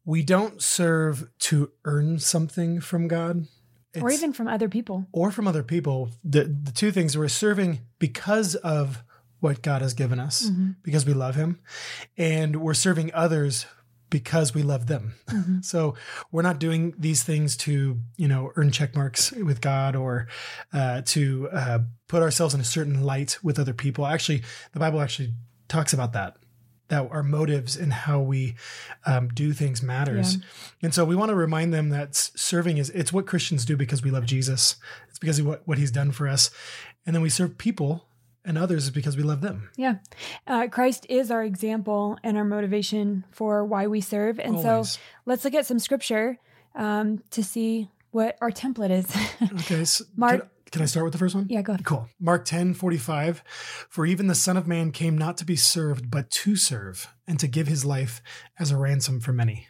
[0.05, 3.47] we don't serve to earn something from God.
[4.01, 5.07] or even from other people.
[5.11, 6.09] or from other people.
[6.23, 9.03] The the two things we're serving because of
[9.39, 10.71] what God has given us, Mm-hmm.
[10.83, 11.59] because we love Him,
[12.17, 13.65] and we're serving others
[14.09, 15.13] because we love them.
[15.27, 15.59] Mm-hmm.
[15.63, 15.95] So
[16.31, 20.27] we're not doing these things to you know earn check marks with God or
[20.73, 24.05] uh, to uh, put ourselves in a certain light with other people.
[24.05, 25.33] Actually, the Bible actually
[25.67, 26.37] talks about that.
[26.93, 28.55] That our motives and how we
[29.05, 30.37] um, do things matters,
[30.81, 34.03] and so we want to remind them that serving is it's what Christians do because
[34.03, 34.75] we love Jesus.
[35.09, 36.51] It's because of what, what He's done for us,
[37.05, 38.05] and then we serve people
[38.45, 39.69] and others because we love them.
[39.75, 39.95] Yeah.
[40.45, 44.39] Uh, Christ is our example and our motivation for why we serve.
[44.39, 44.91] And Always.
[44.91, 46.37] so let's look at some scripture
[46.75, 49.15] um, to see what our template is.
[49.61, 51.45] Okay, so Mark- Can, I start with the first one?
[51.49, 51.85] yeah, go ahead.
[51.85, 52.09] Cool.
[52.19, 53.43] Mark 10 45.
[53.89, 57.39] For even the Son of Man came not to be served, but to serve, and
[57.39, 58.21] to give his life
[58.59, 59.67] as a ransom for many.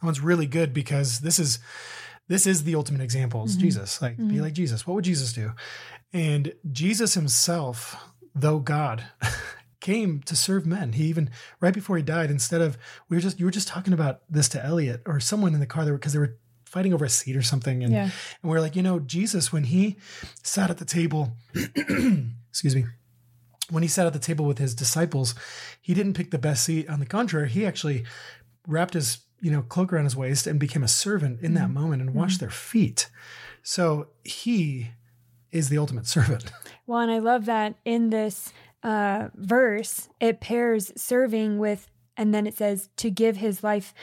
[0.00, 1.58] That one's really good because this is
[2.28, 3.42] this is the ultimate example.
[3.42, 3.62] It's mm-hmm.
[3.62, 4.00] Jesus.
[4.00, 4.40] Like be mm-hmm.
[4.40, 4.86] like Jesus.
[4.86, 5.52] What would Jesus do?
[6.12, 7.96] And Jesus himself,
[8.34, 9.04] though God,
[9.80, 10.92] came to serve men.
[10.92, 11.28] He even
[11.60, 14.48] right before he died, instead of we were just you were just talking about this
[14.50, 16.38] to Elliot or someone in the car there because they were
[16.74, 18.10] fighting over a seat or something, and Yeah.
[18.42, 19.96] and we're like, you know, Jesus when he
[20.42, 21.36] sat at the table,
[22.50, 22.84] excuse me,
[23.70, 25.34] when he sat at the table with his disciples,
[25.80, 26.88] he didn't pick the best seat.
[26.88, 28.04] On the contrary, he actually
[28.66, 32.02] wrapped his you know cloak around his waist and became a servant in that moment
[32.02, 33.08] and washed their feet.
[33.62, 34.90] So he
[35.52, 36.50] is the ultimate servant.
[36.86, 42.46] Well, and I love that in this uh, verse, it pairs serving with, and then
[42.46, 43.94] it says to give his life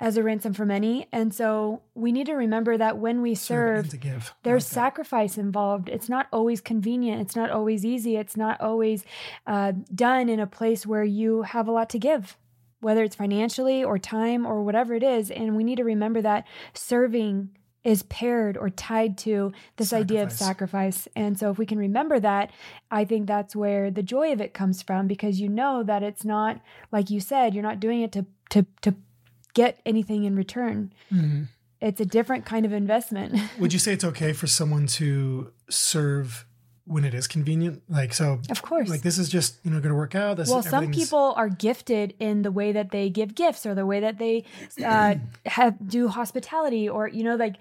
[0.00, 1.08] as a ransom for many.
[1.10, 4.34] And so we need to remember that when we Serve serve, to give.
[4.44, 4.74] There's like that.
[4.74, 5.88] sacrifice involved.
[5.88, 7.20] It's not always convenient.
[7.22, 8.16] It's not always easy.
[8.16, 9.04] It's not always
[9.46, 12.36] uh, done in a place where you have a lot to give,
[12.80, 15.30] whether it's financially or time or whatever it is.
[15.30, 17.50] And we need to remember that serving
[17.84, 20.96] is paired or tied to this idea of Sacrifice.
[20.96, 21.08] sacrifice.
[21.16, 22.50] And so if we can remember that,
[22.90, 26.24] I think that's where the joy of it comes from because you know that it's
[26.24, 26.60] not
[26.92, 28.94] like you said, you're not doing it to to to
[29.62, 30.92] get anything in return.
[31.12, 31.48] Mhm.
[31.80, 33.30] It's a different kind of investment.
[33.60, 36.44] Would you say it's okay for someone to serve
[36.84, 37.82] when it is convenient?
[37.88, 38.88] Like so, Of course.
[38.88, 40.36] like this is just you know going to work out.
[40.38, 43.86] This well, some people are gifted in the way that they give gifts or the
[43.86, 44.44] way that they
[44.84, 45.14] uh,
[45.46, 47.56] have do hospitality, or you know, like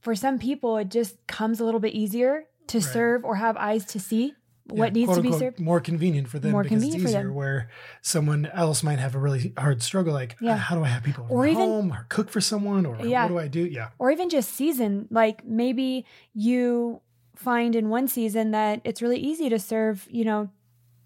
[0.00, 2.92] for some people, it just comes a little bit easier to Right.
[2.92, 4.34] serve or have eyes to see
[4.66, 5.60] yeah, what needs quote, to be unquote, served.
[5.60, 7.28] more convenient for them More because convenient it's for easier.
[7.28, 7.34] them.
[7.34, 7.68] Where
[8.00, 10.56] someone else might have a really hard struggle, like Yeah.
[10.56, 13.22] how do I have people or even- home or cook for someone or Yeah.
[13.24, 13.64] what do I do?
[13.66, 15.08] Yeah, or even just season.
[15.10, 17.00] Like maybe you
[17.34, 20.48] find in one season that it's really easy to serve, you know,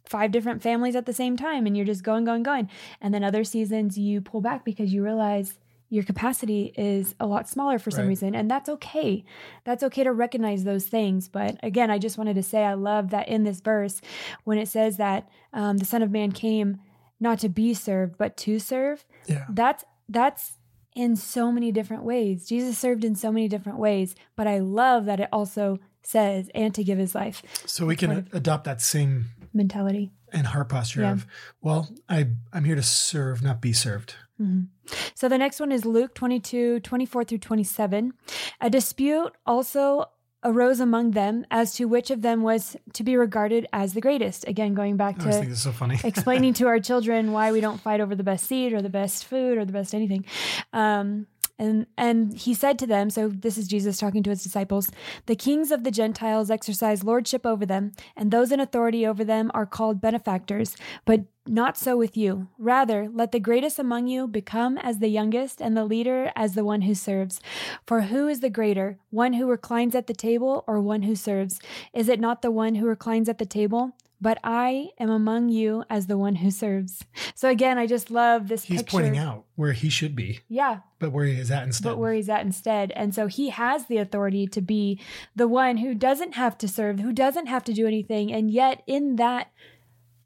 [0.04, 2.68] five different families at the same time and you're just going, going, going.
[3.00, 5.58] And then other seasons you pull back because you realize
[5.88, 8.08] your capacity is a lot smaller for some Right.
[8.08, 8.34] reason.
[8.34, 9.24] And that's okay.
[9.64, 11.28] That's okay to recognize those things.
[11.28, 14.00] But again, I just wanted to say I love that in this verse,
[14.44, 16.78] when it says that um, the Son of Man came
[17.20, 19.44] not to be served, but to serve yeah.
[19.48, 20.58] that's that's
[20.94, 22.46] in so many different ways.
[22.48, 26.74] Jesus served in so many different ways, but I love that it also says and
[26.74, 30.10] to give his life So we can a- adopt that same mentality.
[30.32, 31.12] and heart posture Yeah.
[31.12, 31.26] of,
[31.60, 34.14] well, I I'm here to serve, not be served.
[34.40, 34.66] Mhm.
[35.14, 38.12] So the next one is Luke 22, 24 through 27.
[38.60, 40.06] A dispute also
[40.44, 44.46] arose among them as to which of them was to be regarded as the greatest.
[44.46, 45.98] Again, going back I always think to so funny.
[46.04, 49.24] explaining to our children why we don't fight over the best seed or the best
[49.24, 50.24] food or the best anything.
[50.72, 51.26] Um,
[51.58, 54.90] and and he said to them, so this is Jesus talking to his disciples,
[55.26, 59.50] the kings of the Gentiles exercise lordship over them, and those in authority over them
[59.54, 62.48] are called benefactors, but not so with you.
[62.58, 66.64] Rather, let the greatest among you become as the youngest, and the leader as the
[66.64, 67.40] one who serves.
[67.86, 71.60] For who is the greater, one who reclines at the table or one who serves?
[71.92, 73.92] Is it not the one who reclines at the table?
[74.20, 77.04] But I am among you as the one who serves.
[77.34, 78.90] So again, I just love this He's picture.
[78.96, 81.84] pointing out where he should be, Yeah, but where he is at instead.
[81.90, 82.92] but where he's at instead.
[82.92, 84.98] And so he has the authority to be
[85.34, 88.32] the one who doesn't have to serve, who doesn't have to do anything.
[88.32, 89.50] And yet, in that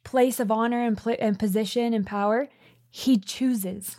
[0.05, 2.48] place of honor and, pl- and position and power,
[2.90, 3.96] he chooses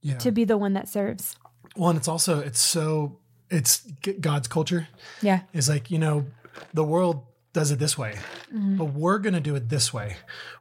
[0.00, 0.16] yeah.
[0.18, 1.36] to be the one that serves.
[1.76, 3.18] Well, and it's also it's so
[3.50, 3.80] it's
[4.20, 4.86] God's culture
[5.22, 5.40] Yeah.
[5.52, 6.26] is like you know
[6.72, 8.16] the world does it this way,
[8.54, 8.76] Mm-hmm.
[8.76, 10.16] but we're going to do it this way.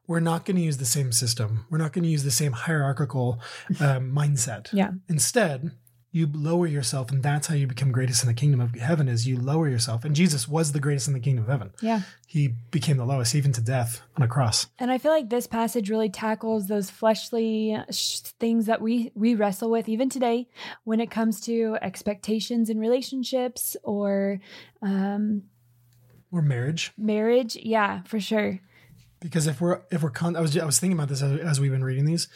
[0.08, 1.66] We're not going to use the same system.
[1.70, 3.40] We're not going to use the same hierarchical
[3.82, 4.70] um, mindset.
[4.72, 4.92] Yeah.
[5.10, 5.72] Instead,
[6.16, 9.08] you lower yourself, and that's how you become greatest in the kingdom of heaven.
[9.08, 11.72] Is you lower yourself, and Jesus was the greatest in the kingdom of heaven.
[11.82, 12.02] Yeah.
[12.28, 14.68] He became the lowest, even to death on a cross.
[14.78, 19.34] And I feel like this passage really tackles those fleshly sh- things that we we
[19.34, 20.48] wrestle with even today
[20.84, 24.40] when it comes to expectations in relationships or
[24.84, 25.44] um,
[26.34, 27.56] Or marriage, marriage.
[27.56, 28.60] Yeah, for sure.
[29.22, 31.60] because if we're if we're con- I was I was thinking about this as, as
[31.62, 32.28] we've been reading these.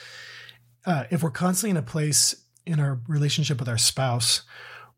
[0.86, 4.44] Uh, if we're constantly in a place in our relationship with our spouse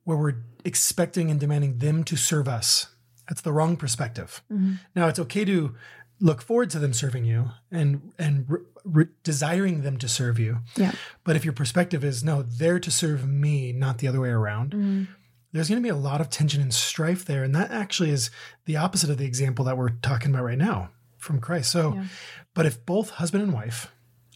[0.03, 0.35] where we're
[0.65, 2.87] expecting and demanding them to serve us,
[3.27, 4.43] that's the wrong perspective.
[4.51, 4.79] Mhm.
[4.95, 5.75] Now it's okay to
[6.19, 10.59] look forward to them serving you and and re- re- desiring them to serve you.
[10.75, 10.91] Yeah.
[11.23, 14.71] But if your perspective is no, they're to serve me, not the other way around,
[14.73, 15.07] Mhm.
[15.51, 17.43] There's going to be a lot of tension and strife there.
[17.43, 18.29] And that actually is
[18.65, 21.71] the opposite of the example that we're talking about right now from Christ.
[21.71, 22.05] So, Yeah.
[22.53, 23.91] but if both husband and wife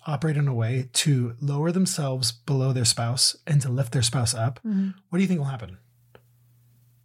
[0.06, 4.34] operate in a way to lower themselves below their spouse and to lift their spouse
[4.34, 4.96] up, Mhm.
[5.10, 5.78] what do you think will happen?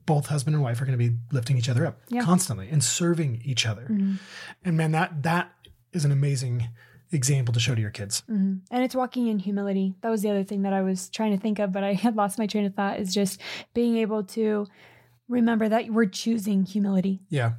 [0.06, 2.22] Both husband and wife are going to be lifting each other up Yeah.
[2.22, 3.86] constantly and serving each other.
[3.90, 4.18] Mhm.
[4.64, 5.52] And man, that that
[5.92, 6.68] is an amazing
[7.12, 8.22] example to show to your kids.
[8.30, 8.60] Mhm.
[8.70, 9.94] And it's walking in humility.
[10.02, 12.16] That was the other thing that I was trying to think of, but I had
[12.16, 13.00] lost my train of thought.
[13.00, 13.40] Is just
[13.74, 14.66] being able to
[15.28, 17.20] remember that we're choosing humility.
[17.28, 17.52] Yeah.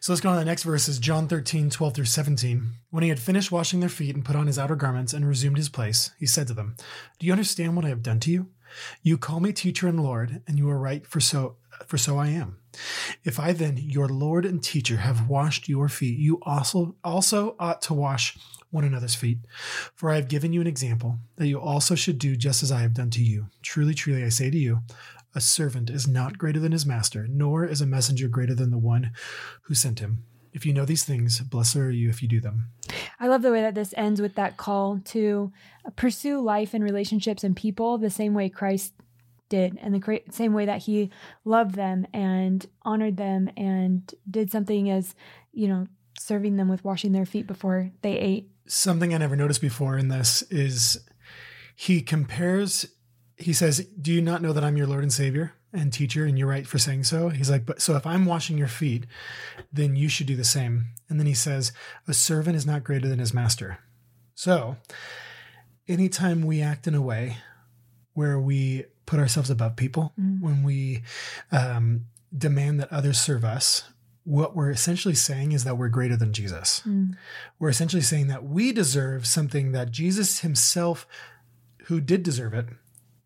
[0.00, 2.72] So let's go on to the next verse is John 13, 12 through 17.
[2.90, 5.56] When he had finished washing their feet and put on his outer garments and resumed
[5.56, 6.76] his place, he said to them,
[7.18, 8.48] Do you understand what I have done to you?
[9.02, 12.28] You call me teacher and Lord, and you are right, for so for so I
[12.28, 12.58] am.
[13.24, 17.82] If I then, your Lord and teacher, have washed your feet, you also also ought
[17.82, 18.36] to wash
[18.70, 19.38] one another's feet.
[19.94, 22.80] For I have given you an example that you also should do just as I
[22.80, 23.46] have done to you.
[23.62, 24.80] Truly, truly, I say to you,
[25.34, 28.78] a servant is not greater than his master, nor is a messenger greater than the
[28.78, 29.12] one
[29.62, 30.24] who sent him.
[30.52, 32.70] If you know these things, blessed are you if you do them.
[33.18, 35.52] I love the way that this ends with that call to
[35.96, 38.92] pursue life and relationships and people the same way Christ
[39.54, 41.10] did, and the same way that he
[41.44, 45.14] loved them and honored them and did something as,
[45.52, 45.86] you know,
[46.18, 48.50] serving them with washing their feet before they ate.
[48.66, 50.98] Something I never noticed before in this is
[51.76, 52.86] he compares,
[53.36, 56.24] he says, Do you not know that I'm your Lord and Savior and teacher?
[56.24, 57.28] And you're right for saying so.
[57.28, 59.06] He's like, But so if I'm washing your feet,
[59.72, 60.86] then you should do the same.
[61.08, 61.72] And then he says,
[62.08, 63.78] A servant is not greater than his master.
[64.34, 64.76] So
[65.86, 67.36] anytime we act in a way
[68.14, 70.40] where we put ourselves above people, mm.
[70.40, 71.02] when we
[71.52, 73.84] um, demand that others serve us,
[74.24, 76.82] what we're essentially saying is that we're greater than Jesus.
[76.86, 77.14] Mm.
[77.58, 81.06] We're essentially saying that we deserve something that Jesus himself,
[81.84, 82.66] who did deserve it,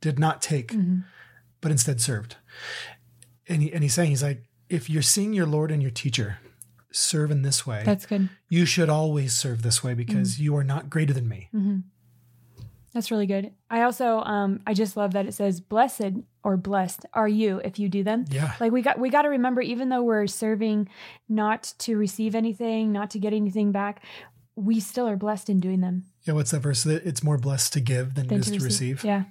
[0.01, 1.01] did not take, mm-hmm.
[1.61, 2.37] but instead served.
[3.47, 6.39] And, he, and he's saying, he's like, if you're seeing your Lord and your teacher
[6.91, 8.29] serve in this way, that's good.
[8.49, 10.43] You should always serve this way because mm-hmm.
[10.43, 11.49] you are not greater than me.
[11.55, 11.79] Mm-hmm.
[12.95, 13.53] That's really good.
[13.70, 17.78] I also um I just love that it says blessed or blessed are you if
[17.78, 18.24] you do them.
[18.30, 18.55] Yeah.
[18.61, 20.89] Like we got we got to remember even though we're serving
[21.28, 24.03] not to receive anything, not to get anything back,
[24.57, 26.05] we still are blessed in doing them.
[26.24, 26.84] Yeah, what's that verse?
[26.84, 28.61] It's more blessed to give than, than it is to receive.
[28.61, 29.05] to receive.
[29.05, 29.24] Yeah.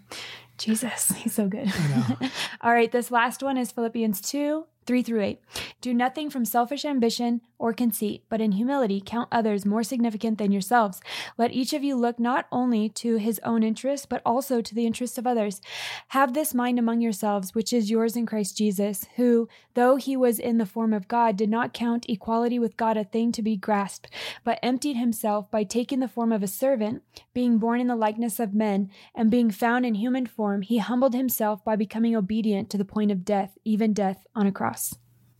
[0.57, 1.71] Jesus, he's so good.
[2.61, 5.39] All right, this last one is Philippians 2 3 through 8.
[5.81, 10.51] Do nothing from selfish ambition or conceit, but in humility count others more significant than
[10.51, 11.01] yourselves.
[11.37, 14.85] Let each of you look not only to his own interest, but also to the
[14.85, 15.61] interest of others.
[16.09, 20.39] Have this mind among yourselves, which is yours in Christ Jesus, who, though he was
[20.39, 23.57] in the form of God, did not count equality with God a thing to be
[23.57, 24.09] grasped,
[24.43, 28.39] but emptied himself by taking the form of a servant, being born in the likeness
[28.39, 32.77] of men, and being found in human form, he humbled himself by becoming obedient to
[32.77, 34.76] the point of death, even death on a cross.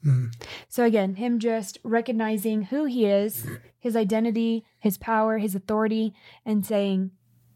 [0.06, 0.34] Mm.
[0.70, 3.46] So again, him just recognizing who he is,
[3.80, 6.14] his identity, his power, his authority,
[6.46, 7.12] and saying,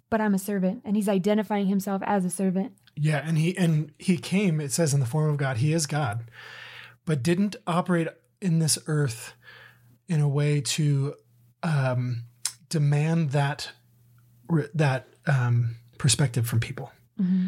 [0.09, 2.73] "But I'm a servant," and he's identifying himself as a servant.
[2.95, 4.59] Yeah, and he and he came.
[4.59, 6.29] It says in the form of God, he is God,
[7.05, 8.07] but didn't operate
[8.41, 9.33] in this earth
[10.07, 11.15] in a way to
[11.63, 12.23] um,
[12.69, 13.71] demand that
[14.73, 16.91] that um, perspective from people.
[17.21, 17.47] Mm-hmm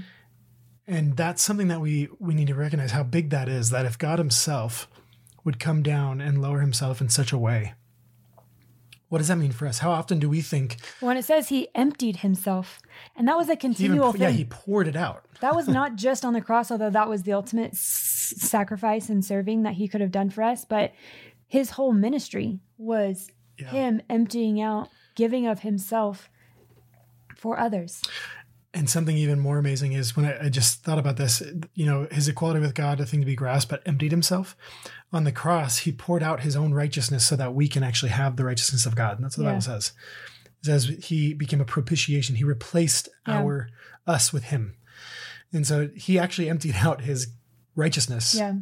[0.88, 3.98] and that's something that we we need to recognize how big that is that if
[3.98, 4.88] god himself
[5.44, 7.74] would come down and lower himself in such a way
[9.14, 9.78] what does that mean for us?
[9.78, 12.80] How often do we think when it says he emptied himself
[13.16, 15.26] and that was a continual even, thing yeah he poured it out.
[15.40, 19.24] That was not just on the cross although that was the ultimate s- sacrifice and
[19.24, 20.94] serving that he could have done for us but
[21.46, 23.30] his whole ministry was
[23.60, 23.70] yeah.
[23.70, 26.28] him emptying out giving of himself
[27.38, 28.02] for others
[28.74, 31.44] and something even more amazing is when I, I, just thought about this,
[31.76, 34.58] you know, his equality with God, a thing to be grasped, but emptied himself.
[35.12, 38.36] On the cross, he poured out his own righteousness so that we can actually have
[38.36, 39.18] the righteousness of God.
[39.18, 39.50] And that's what the.
[39.50, 39.94] Bible says.
[40.46, 42.36] It says he became a propitiation.
[42.36, 43.40] He replaced yeah.
[43.40, 43.70] our
[44.08, 44.76] us with him.
[45.52, 47.28] And so he actually emptied out his
[47.76, 48.54] righteousness yeah.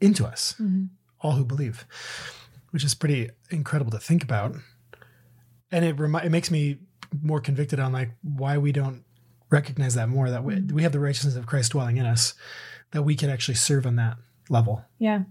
[0.00, 0.84] into us, mm-hmm.
[1.20, 1.86] all who believe,
[2.70, 4.56] which is pretty incredible to think about.
[5.70, 6.80] And it remi- it makes me
[7.22, 9.04] more convicted on like why we don't
[9.52, 10.74] recognize that more that we, mm-hmm.
[10.74, 12.34] we have the righteousness of Christ dwelling in us,
[12.90, 14.16] that we can actually serve on that
[14.48, 14.84] level.
[14.98, 15.22] Yeah.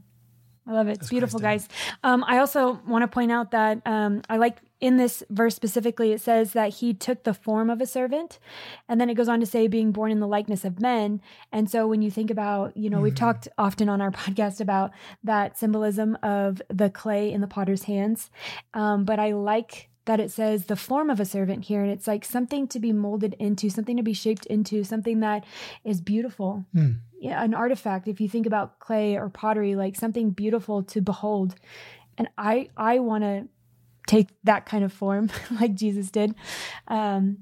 [0.67, 0.99] I love it.
[0.99, 1.67] It's beautiful, guys.
[2.03, 6.11] Um, I also want to point out that um, I like in this verse specifically,
[6.11, 8.39] it says that he took the form of a servant.
[8.87, 11.21] And then it goes on to say, being born in the likeness of men.
[11.51, 13.03] And so when you think about, you know, mm-hmm.
[13.05, 14.91] we've talked often on our podcast about
[15.23, 18.29] that symbolism of the clay in the potter's hands.
[18.73, 21.81] Um, but I like that it says the form of a servant here.
[21.83, 25.45] And it's like something to be molded into, something to be shaped into, something that
[25.83, 26.65] is beautiful.
[26.75, 26.99] Mm.
[27.19, 28.07] Yeah, an artifact.
[28.07, 31.55] If you think about clay or pottery, like something beautiful to behold.
[32.17, 33.47] And I I want to
[34.07, 35.29] take that kind of form
[35.59, 36.33] like Jesus did.
[36.87, 37.39] Um,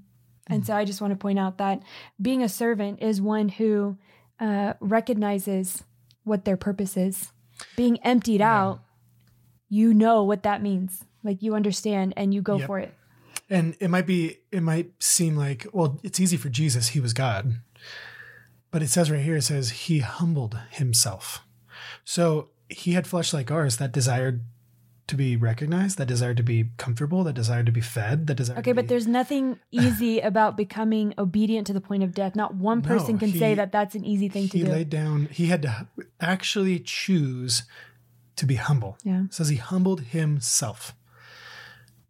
[0.47, 1.84] and so I just want to point out that
[2.22, 3.97] being a servant is one who
[4.39, 5.84] uh, recognizes
[6.24, 7.32] what their purpose is.
[7.76, 8.62] Being emptied yeah.
[8.62, 8.82] out,
[9.70, 12.67] you know what that means like you understand and you go yep.
[12.67, 12.93] for it.
[13.49, 16.89] And it might be, it might seem like, well, it's easy for Jesus.
[16.89, 17.61] He was God.
[18.72, 21.43] But it says right here, it says he humbled himself.
[22.05, 24.43] So he had flesh like ours that desired
[25.07, 28.59] to be recognized, that desire to be comfortable, that desire to be fed, that desire.
[28.59, 32.36] Okay, but there's nothing easy about becoming obedient to the point of death.
[32.36, 34.65] Not one person No, can he- say that that's an easy thing to do.
[34.65, 35.28] he laid down.
[35.32, 35.88] He had to
[36.22, 37.63] actually choose
[38.36, 38.97] to be humble.
[39.03, 39.24] Yeah.
[39.26, 40.93] It says he humbled himself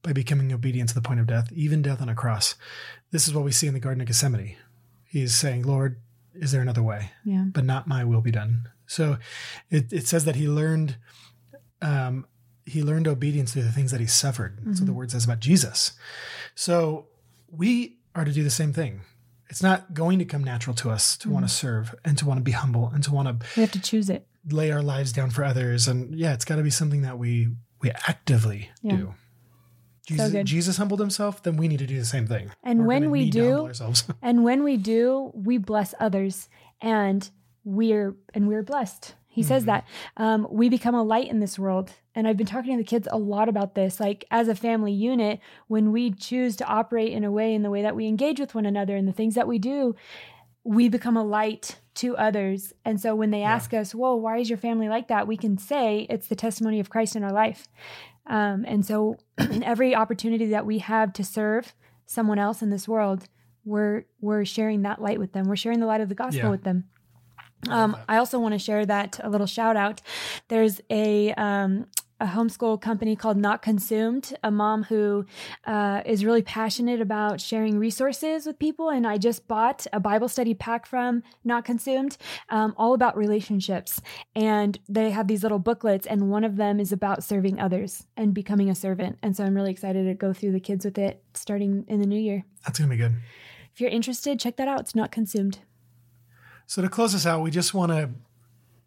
[0.02, 2.56] by becoming obedient to the point of death, even death on a cross.
[3.12, 4.56] This is what we see in the Garden of Gethsemane.
[5.06, 6.00] He's saying, "Lord,
[6.34, 7.45] is there another way?" yeah.
[7.47, 8.70] but not my will be done.
[8.88, 9.18] So
[9.70, 10.97] it, it says that he learned
[11.82, 12.26] um,
[12.66, 14.60] he learned obedience through the things that he suffered.
[14.78, 15.93] So the word says about Jesus.
[16.56, 17.08] So
[17.50, 19.02] we are to do the same thing.
[19.50, 22.38] It's not going to come natural to us to want to serve and to want
[22.38, 24.28] to be humble and to want to We have to choose it.
[24.47, 25.88] lay our lives down for others.
[25.88, 27.50] And yeah, it's got to be something that we
[27.82, 28.95] we actively Yeah.
[28.97, 29.14] do.
[30.10, 30.45] Jesus, good.
[30.45, 32.51] Jesus humbled himself, then we need to do the same thing.
[32.64, 34.03] And We're when we need to humble do- ourselves.
[34.22, 36.49] And when we do, we bless others
[36.82, 37.30] and
[37.64, 39.16] we're and we're blessed.
[39.32, 39.86] He says that
[40.18, 41.91] um, we become a light in this world.
[42.14, 43.99] And I've been talking to the kids a lot about this.
[43.99, 47.70] Like as a family unit, when we choose to operate in a way in the
[47.70, 49.95] way that we engage with one another and the things that we do,
[50.66, 52.74] we become a light to others.
[52.84, 55.57] And so when they ask us, "Whoa, why is your family like that?" we can
[55.57, 57.68] say it's the testimony of Christ in our life.
[58.30, 61.74] Um, and so every opportunity that we have to serve
[62.06, 63.26] someone else in this world,
[63.66, 65.48] we're we're sharing that light with them.
[65.48, 66.50] We're sharing the light of the gospel Yeah.
[66.50, 66.86] with them.
[67.68, 70.02] Um, I also want to share that a little shout out.
[70.48, 71.88] There's a um,
[72.20, 75.26] a homeschool company called Not Consumed, a mom who
[75.66, 78.90] uh, is really passionate about sharing resources with people.
[78.90, 82.18] And I just bought a Bible study pack from Not Consumed,
[82.50, 84.02] um, all about relationships.
[84.36, 88.34] And they have these little booklets, and one of them is about serving others and
[88.34, 89.18] becoming a servant.
[89.22, 92.08] And so I'm really excited to go through the kids with it starting in the
[92.08, 92.46] new year.
[92.66, 93.16] That's gonna be good.
[93.74, 94.82] If you're interested, check that out.
[94.82, 95.60] It's Not Consumed.
[96.66, 98.12] So to close us out, we just want to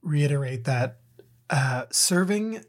[0.03, 0.99] reiterate that
[1.51, 2.65] uh, serving.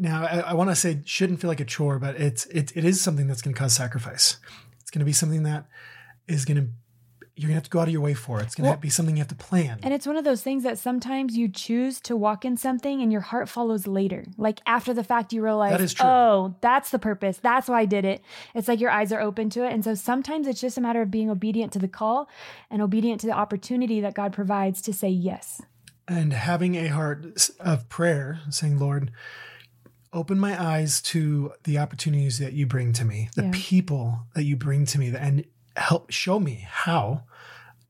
[0.00, 2.84] Now, I, I want to say shouldn't feel like a chore, but it's it, it
[2.84, 4.38] is something that's going to cause sacrifice.
[4.80, 5.66] It's going to be something that
[6.26, 6.68] is going to
[7.36, 8.40] you're going to have to go out of your way for.
[8.40, 9.78] It's going to Well- be something you have to plan.
[9.84, 13.12] And it's one of those things that sometimes you choose to walk in something and
[13.12, 14.24] your heart follows later.
[14.36, 16.04] Like after the fact, you realize, That is true.
[16.04, 17.36] oh, that's the purpose.
[17.38, 18.22] That's why I did it.
[18.56, 19.72] It's like your eyes are open to it.
[19.72, 22.28] And so sometimes it's just a matter of being obedient to the call
[22.72, 25.62] and obedient to the opportunity that God provides to say yes.
[26.08, 29.12] and having a heart of prayer, saying, Lord,
[30.12, 33.50] open my eyes to the opportunities that you bring to me, the Yeah.
[33.52, 35.44] people that you bring to me, and
[35.76, 37.22] help show me how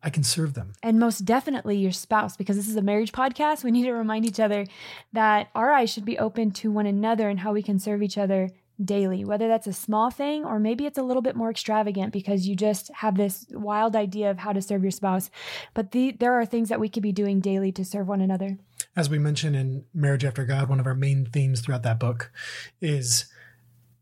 [0.02, 0.72] I can serve them.
[0.82, 3.64] And most definitely your spouse, because this is a marriage podcast.
[3.64, 4.66] We need to remind each other
[5.12, 8.16] that our eyes should be open to one another and how we can serve each
[8.18, 8.50] other
[8.84, 12.46] daily, whether that's a small thing or maybe it's a little bit more extravagant because
[12.46, 15.30] you just have this wild idea of how to serve your spouse.
[15.74, 18.56] But the, there are things that we could be doing daily to serve one another.
[18.98, 22.32] As we mentioned in Marriage After God, one of our main themes throughout that book
[22.80, 23.26] is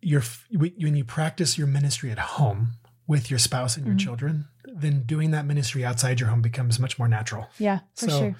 [0.00, 2.70] your when you practice your ministry at home
[3.06, 4.00] with your spouse and your Mhm.
[4.00, 7.46] children, then doing that ministry outside your home becomes much more natural.
[7.58, 8.36] Yeah, for So- sure.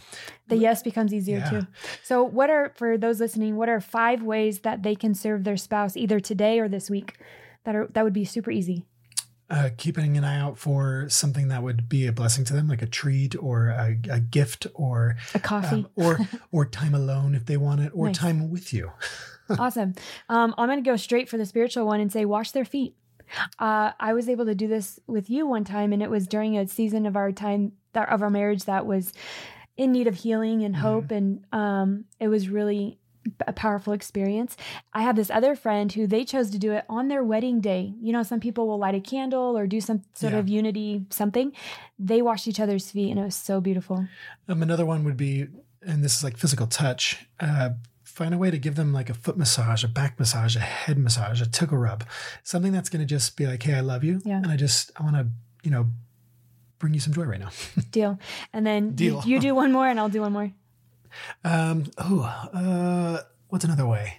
[0.48, 1.50] The yes becomes easier Yeah.
[1.50, 1.66] too.
[2.02, 5.58] So, what are, for those listening, what are five ways that they can serve their
[5.58, 7.18] spouse either today or this week?
[7.64, 8.86] That are that would be super easy.
[9.48, 12.82] Uh, keeping an eye out for something that would be a blessing to them, like
[12.82, 15.76] a treat or a, a gift or A coffee.
[15.76, 16.18] um, or
[16.52, 18.16] or time alone if they want it, or Nice.
[18.18, 18.90] time with you.
[19.58, 19.94] awesome.
[20.28, 22.96] Um, I'm going to go straight for the spiritual one and say, wash their feet.
[23.58, 26.56] Uh, I was able to do this with you one time, and it was during
[26.56, 29.12] a season of our time that of our marriage that was
[29.76, 32.98] in need of healing and hope, and um, it was really
[33.46, 34.56] a powerful experience.
[34.92, 37.94] I have this other friend who they chose to do it on their wedding day.
[38.00, 40.38] You know, some people will light a candle or do some sort Yeah.
[40.38, 41.52] of unity something.
[41.98, 44.06] They washed each other's feet, and it was so beautiful.
[44.48, 45.46] Um, another one would be,
[45.82, 47.26] and this is like physical touch.
[47.40, 47.70] Uh,
[48.04, 50.96] find a way to give them like a foot massage, a back massage, a head
[50.98, 52.04] massage, a tickle rub,
[52.42, 54.36] something that's going to just be like, "Hey, I love you," Yeah.
[54.38, 55.26] and I just I want to,
[55.62, 55.86] you know,
[56.78, 57.50] bring you some joy right now.
[57.90, 58.18] Deal.
[58.52, 59.22] And then Deal.
[59.24, 60.50] You, you do one more, and I'll do one more.
[61.44, 64.18] Um, oh, uh, what's another way?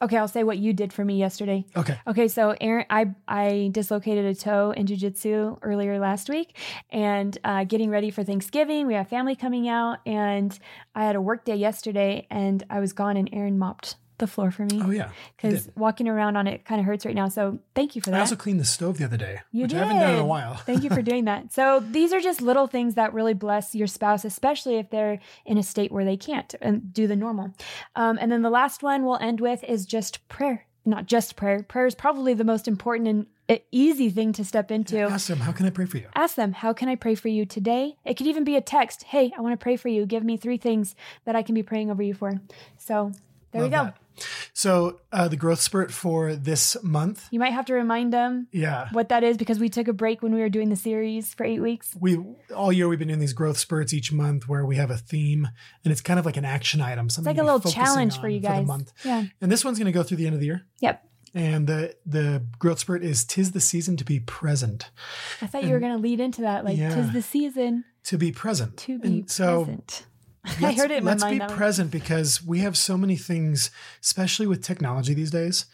[0.00, 1.64] Okay, I'll say what you did for me yesterday.
[1.76, 6.56] Okay, Okay, so Aaron, I I dislocated a toe in jujitsu earlier last week,
[6.90, 8.86] and uh, getting ready for Thanksgiving.
[8.86, 10.56] We have family coming out, and
[10.94, 14.50] I had a work day yesterday, and I was gone, and Aaron mopped the floor
[14.50, 17.28] for me oh yeah, because walking around on it kind of hurts right now.
[17.28, 18.16] So thank you for that.
[18.16, 20.26] I also cleaned the stove the other day, You which I haven't done in a
[20.26, 20.54] while.
[20.54, 21.52] Thank you for doing that.
[21.52, 25.58] So these are just little things that really bless your spouse, especially if they're in
[25.58, 27.54] a state where they can't and do the normal.
[27.96, 30.66] Um, and then the last one we'll end with is just prayer.
[30.84, 31.62] Not just prayer.
[31.62, 33.26] Prayer is probably the most important and
[33.72, 35.00] easy thing to step into.
[35.00, 36.06] Ask them, how can I pray for you?
[36.14, 37.96] Ask them, how can I pray for you today?
[38.04, 39.04] It could even be a text.
[39.04, 40.06] Hey, I want to pray for you.
[40.06, 40.94] Give me three things
[41.24, 42.40] that I can be praying over you for.
[42.76, 43.12] So
[43.52, 43.84] there we go.
[43.84, 43.96] that.
[44.52, 48.88] So uh, the growth spurt for this month, You might have to remind them yeah,
[48.92, 51.44] what that is because we took a break when we were doing the series for
[51.44, 51.94] eight weeks.
[52.00, 52.18] we
[52.54, 55.48] all year we've been doing these growth spurts each month where we have a theme
[55.84, 57.06] and it's kind of like an action item.
[57.06, 58.66] It's Something like a little challenge for you the guys.
[58.66, 58.92] month.
[59.04, 59.24] Yeah.
[59.40, 60.66] And this one's going to go through the end of the year.
[60.80, 61.04] Yep.
[61.34, 64.90] And the the growth spurt is tis the season to be present.
[65.42, 66.64] I thought you were going to lead into that.
[66.64, 66.94] Like, Yeah.
[66.94, 68.78] tis the season To be present.
[68.78, 70.06] to be and so present.
[70.58, 71.40] I let's- heard it in let's mind.
[71.40, 73.70] be present because we have so many things,
[74.02, 75.66] especially with technology these days,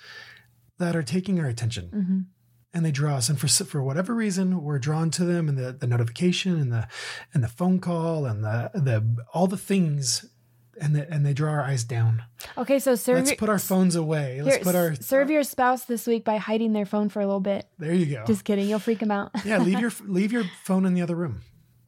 [0.79, 1.91] that are taking our attention.
[1.95, 2.25] Mhm.
[2.77, 5.71] and they draw us and for for whatever reason we're drawn to them and the,
[5.73, 6.89] the notification and the
[7.33, 10.25] and the phone call and the the all the things
[10.81, 12.21] and the, and they draw our eyes down
[12.59, 15.45] Okay, so serve let's your, put our phones away let's here, put our serve your
[15.45, 17.65] spouse this week by hiding their phone for a little bit.
[17.79, 18.69] there you go Just kidding.
[18.69, 19.31] You'll freak them out.
[19.45, 21.43] yeah leave your leave your phone in the other room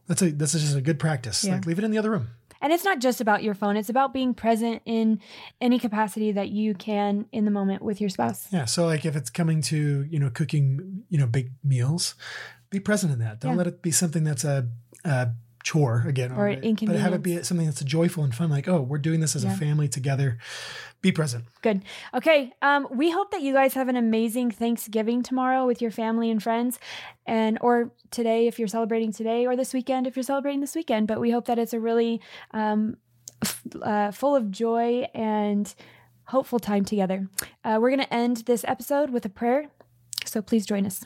[0.07, 1.55] that's a this is just a good practice Yeah.
[1.55, 2.29] like leave it in the other room
[2.61, 5.21] And it's not just about your phone, it's about being present in
[5.61, 8.47] any capacity that you can in the moment with your spouse.
[8.53, 12.15] yeah so like if it's coming to you know cooking you know big meals
[12.71, 13.59] be present in that don't Yeah.
[13.59, 14.69] let it be something that's a,
[15.05, 15.29] a
[15.67, 18.69] chore again Or it- an but have it be something that's joyful and fun like
[18.69, 19.53] oh we're doing this as Yeah.
[19.53, 20.39] a family together
[21.03, 21.83] be present Good.
[22.15, 22.53] Okay.
[22.63, 26.41] Um, we hope that you guys have an amazing Thanksgiving tomorrow with your family and
[26.43, 26.79] friends,
[27.27, 31.07] and or today if you're celebrating today, or this weekend if you're celebrating this weekend.
[31.09, 32.21] But we hope that it's a really
[32.53, 32.97] um,
[33.43, 35.73] f- uh, full of joy and
[36.25, 37.29] hopeful time together.
[37.65, 39.67] Uh, we're going to end this episode with a prayer,
[40.25, 41.05] so please join us.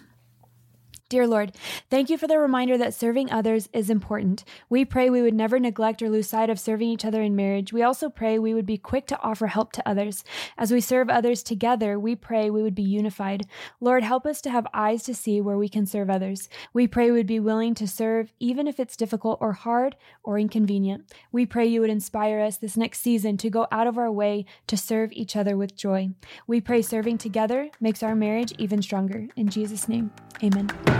[1.11, 1.57] Dear Lord,
[1.91, 4.45] thank you for the reminder that serving others is important.
[4.69, 7.73] We pray we would never neglect or lose sight of serving each other in marriage.
[7.73, 10.23] We also pray we would be quick to offer help to others.
[10.57, 13.49] As we serve others together, we pray we would be unified.
[13.81, 16.49] Lord, help us to have eyes to see where we can serve others.
[16.73, 20.39] We pray we would be willing to serve even if it's difficult or hard or
[20.39, 21.13] inconvenient.
[21.33, 24.47] We pray you would inspire us this next season to go out of our way
[24.69, 26.11] to serve each other with joy.
[26.47, 29.27] We pray serving together makes our marriage even stronger.
[29.35, 31.00] In Jesus' name, amen.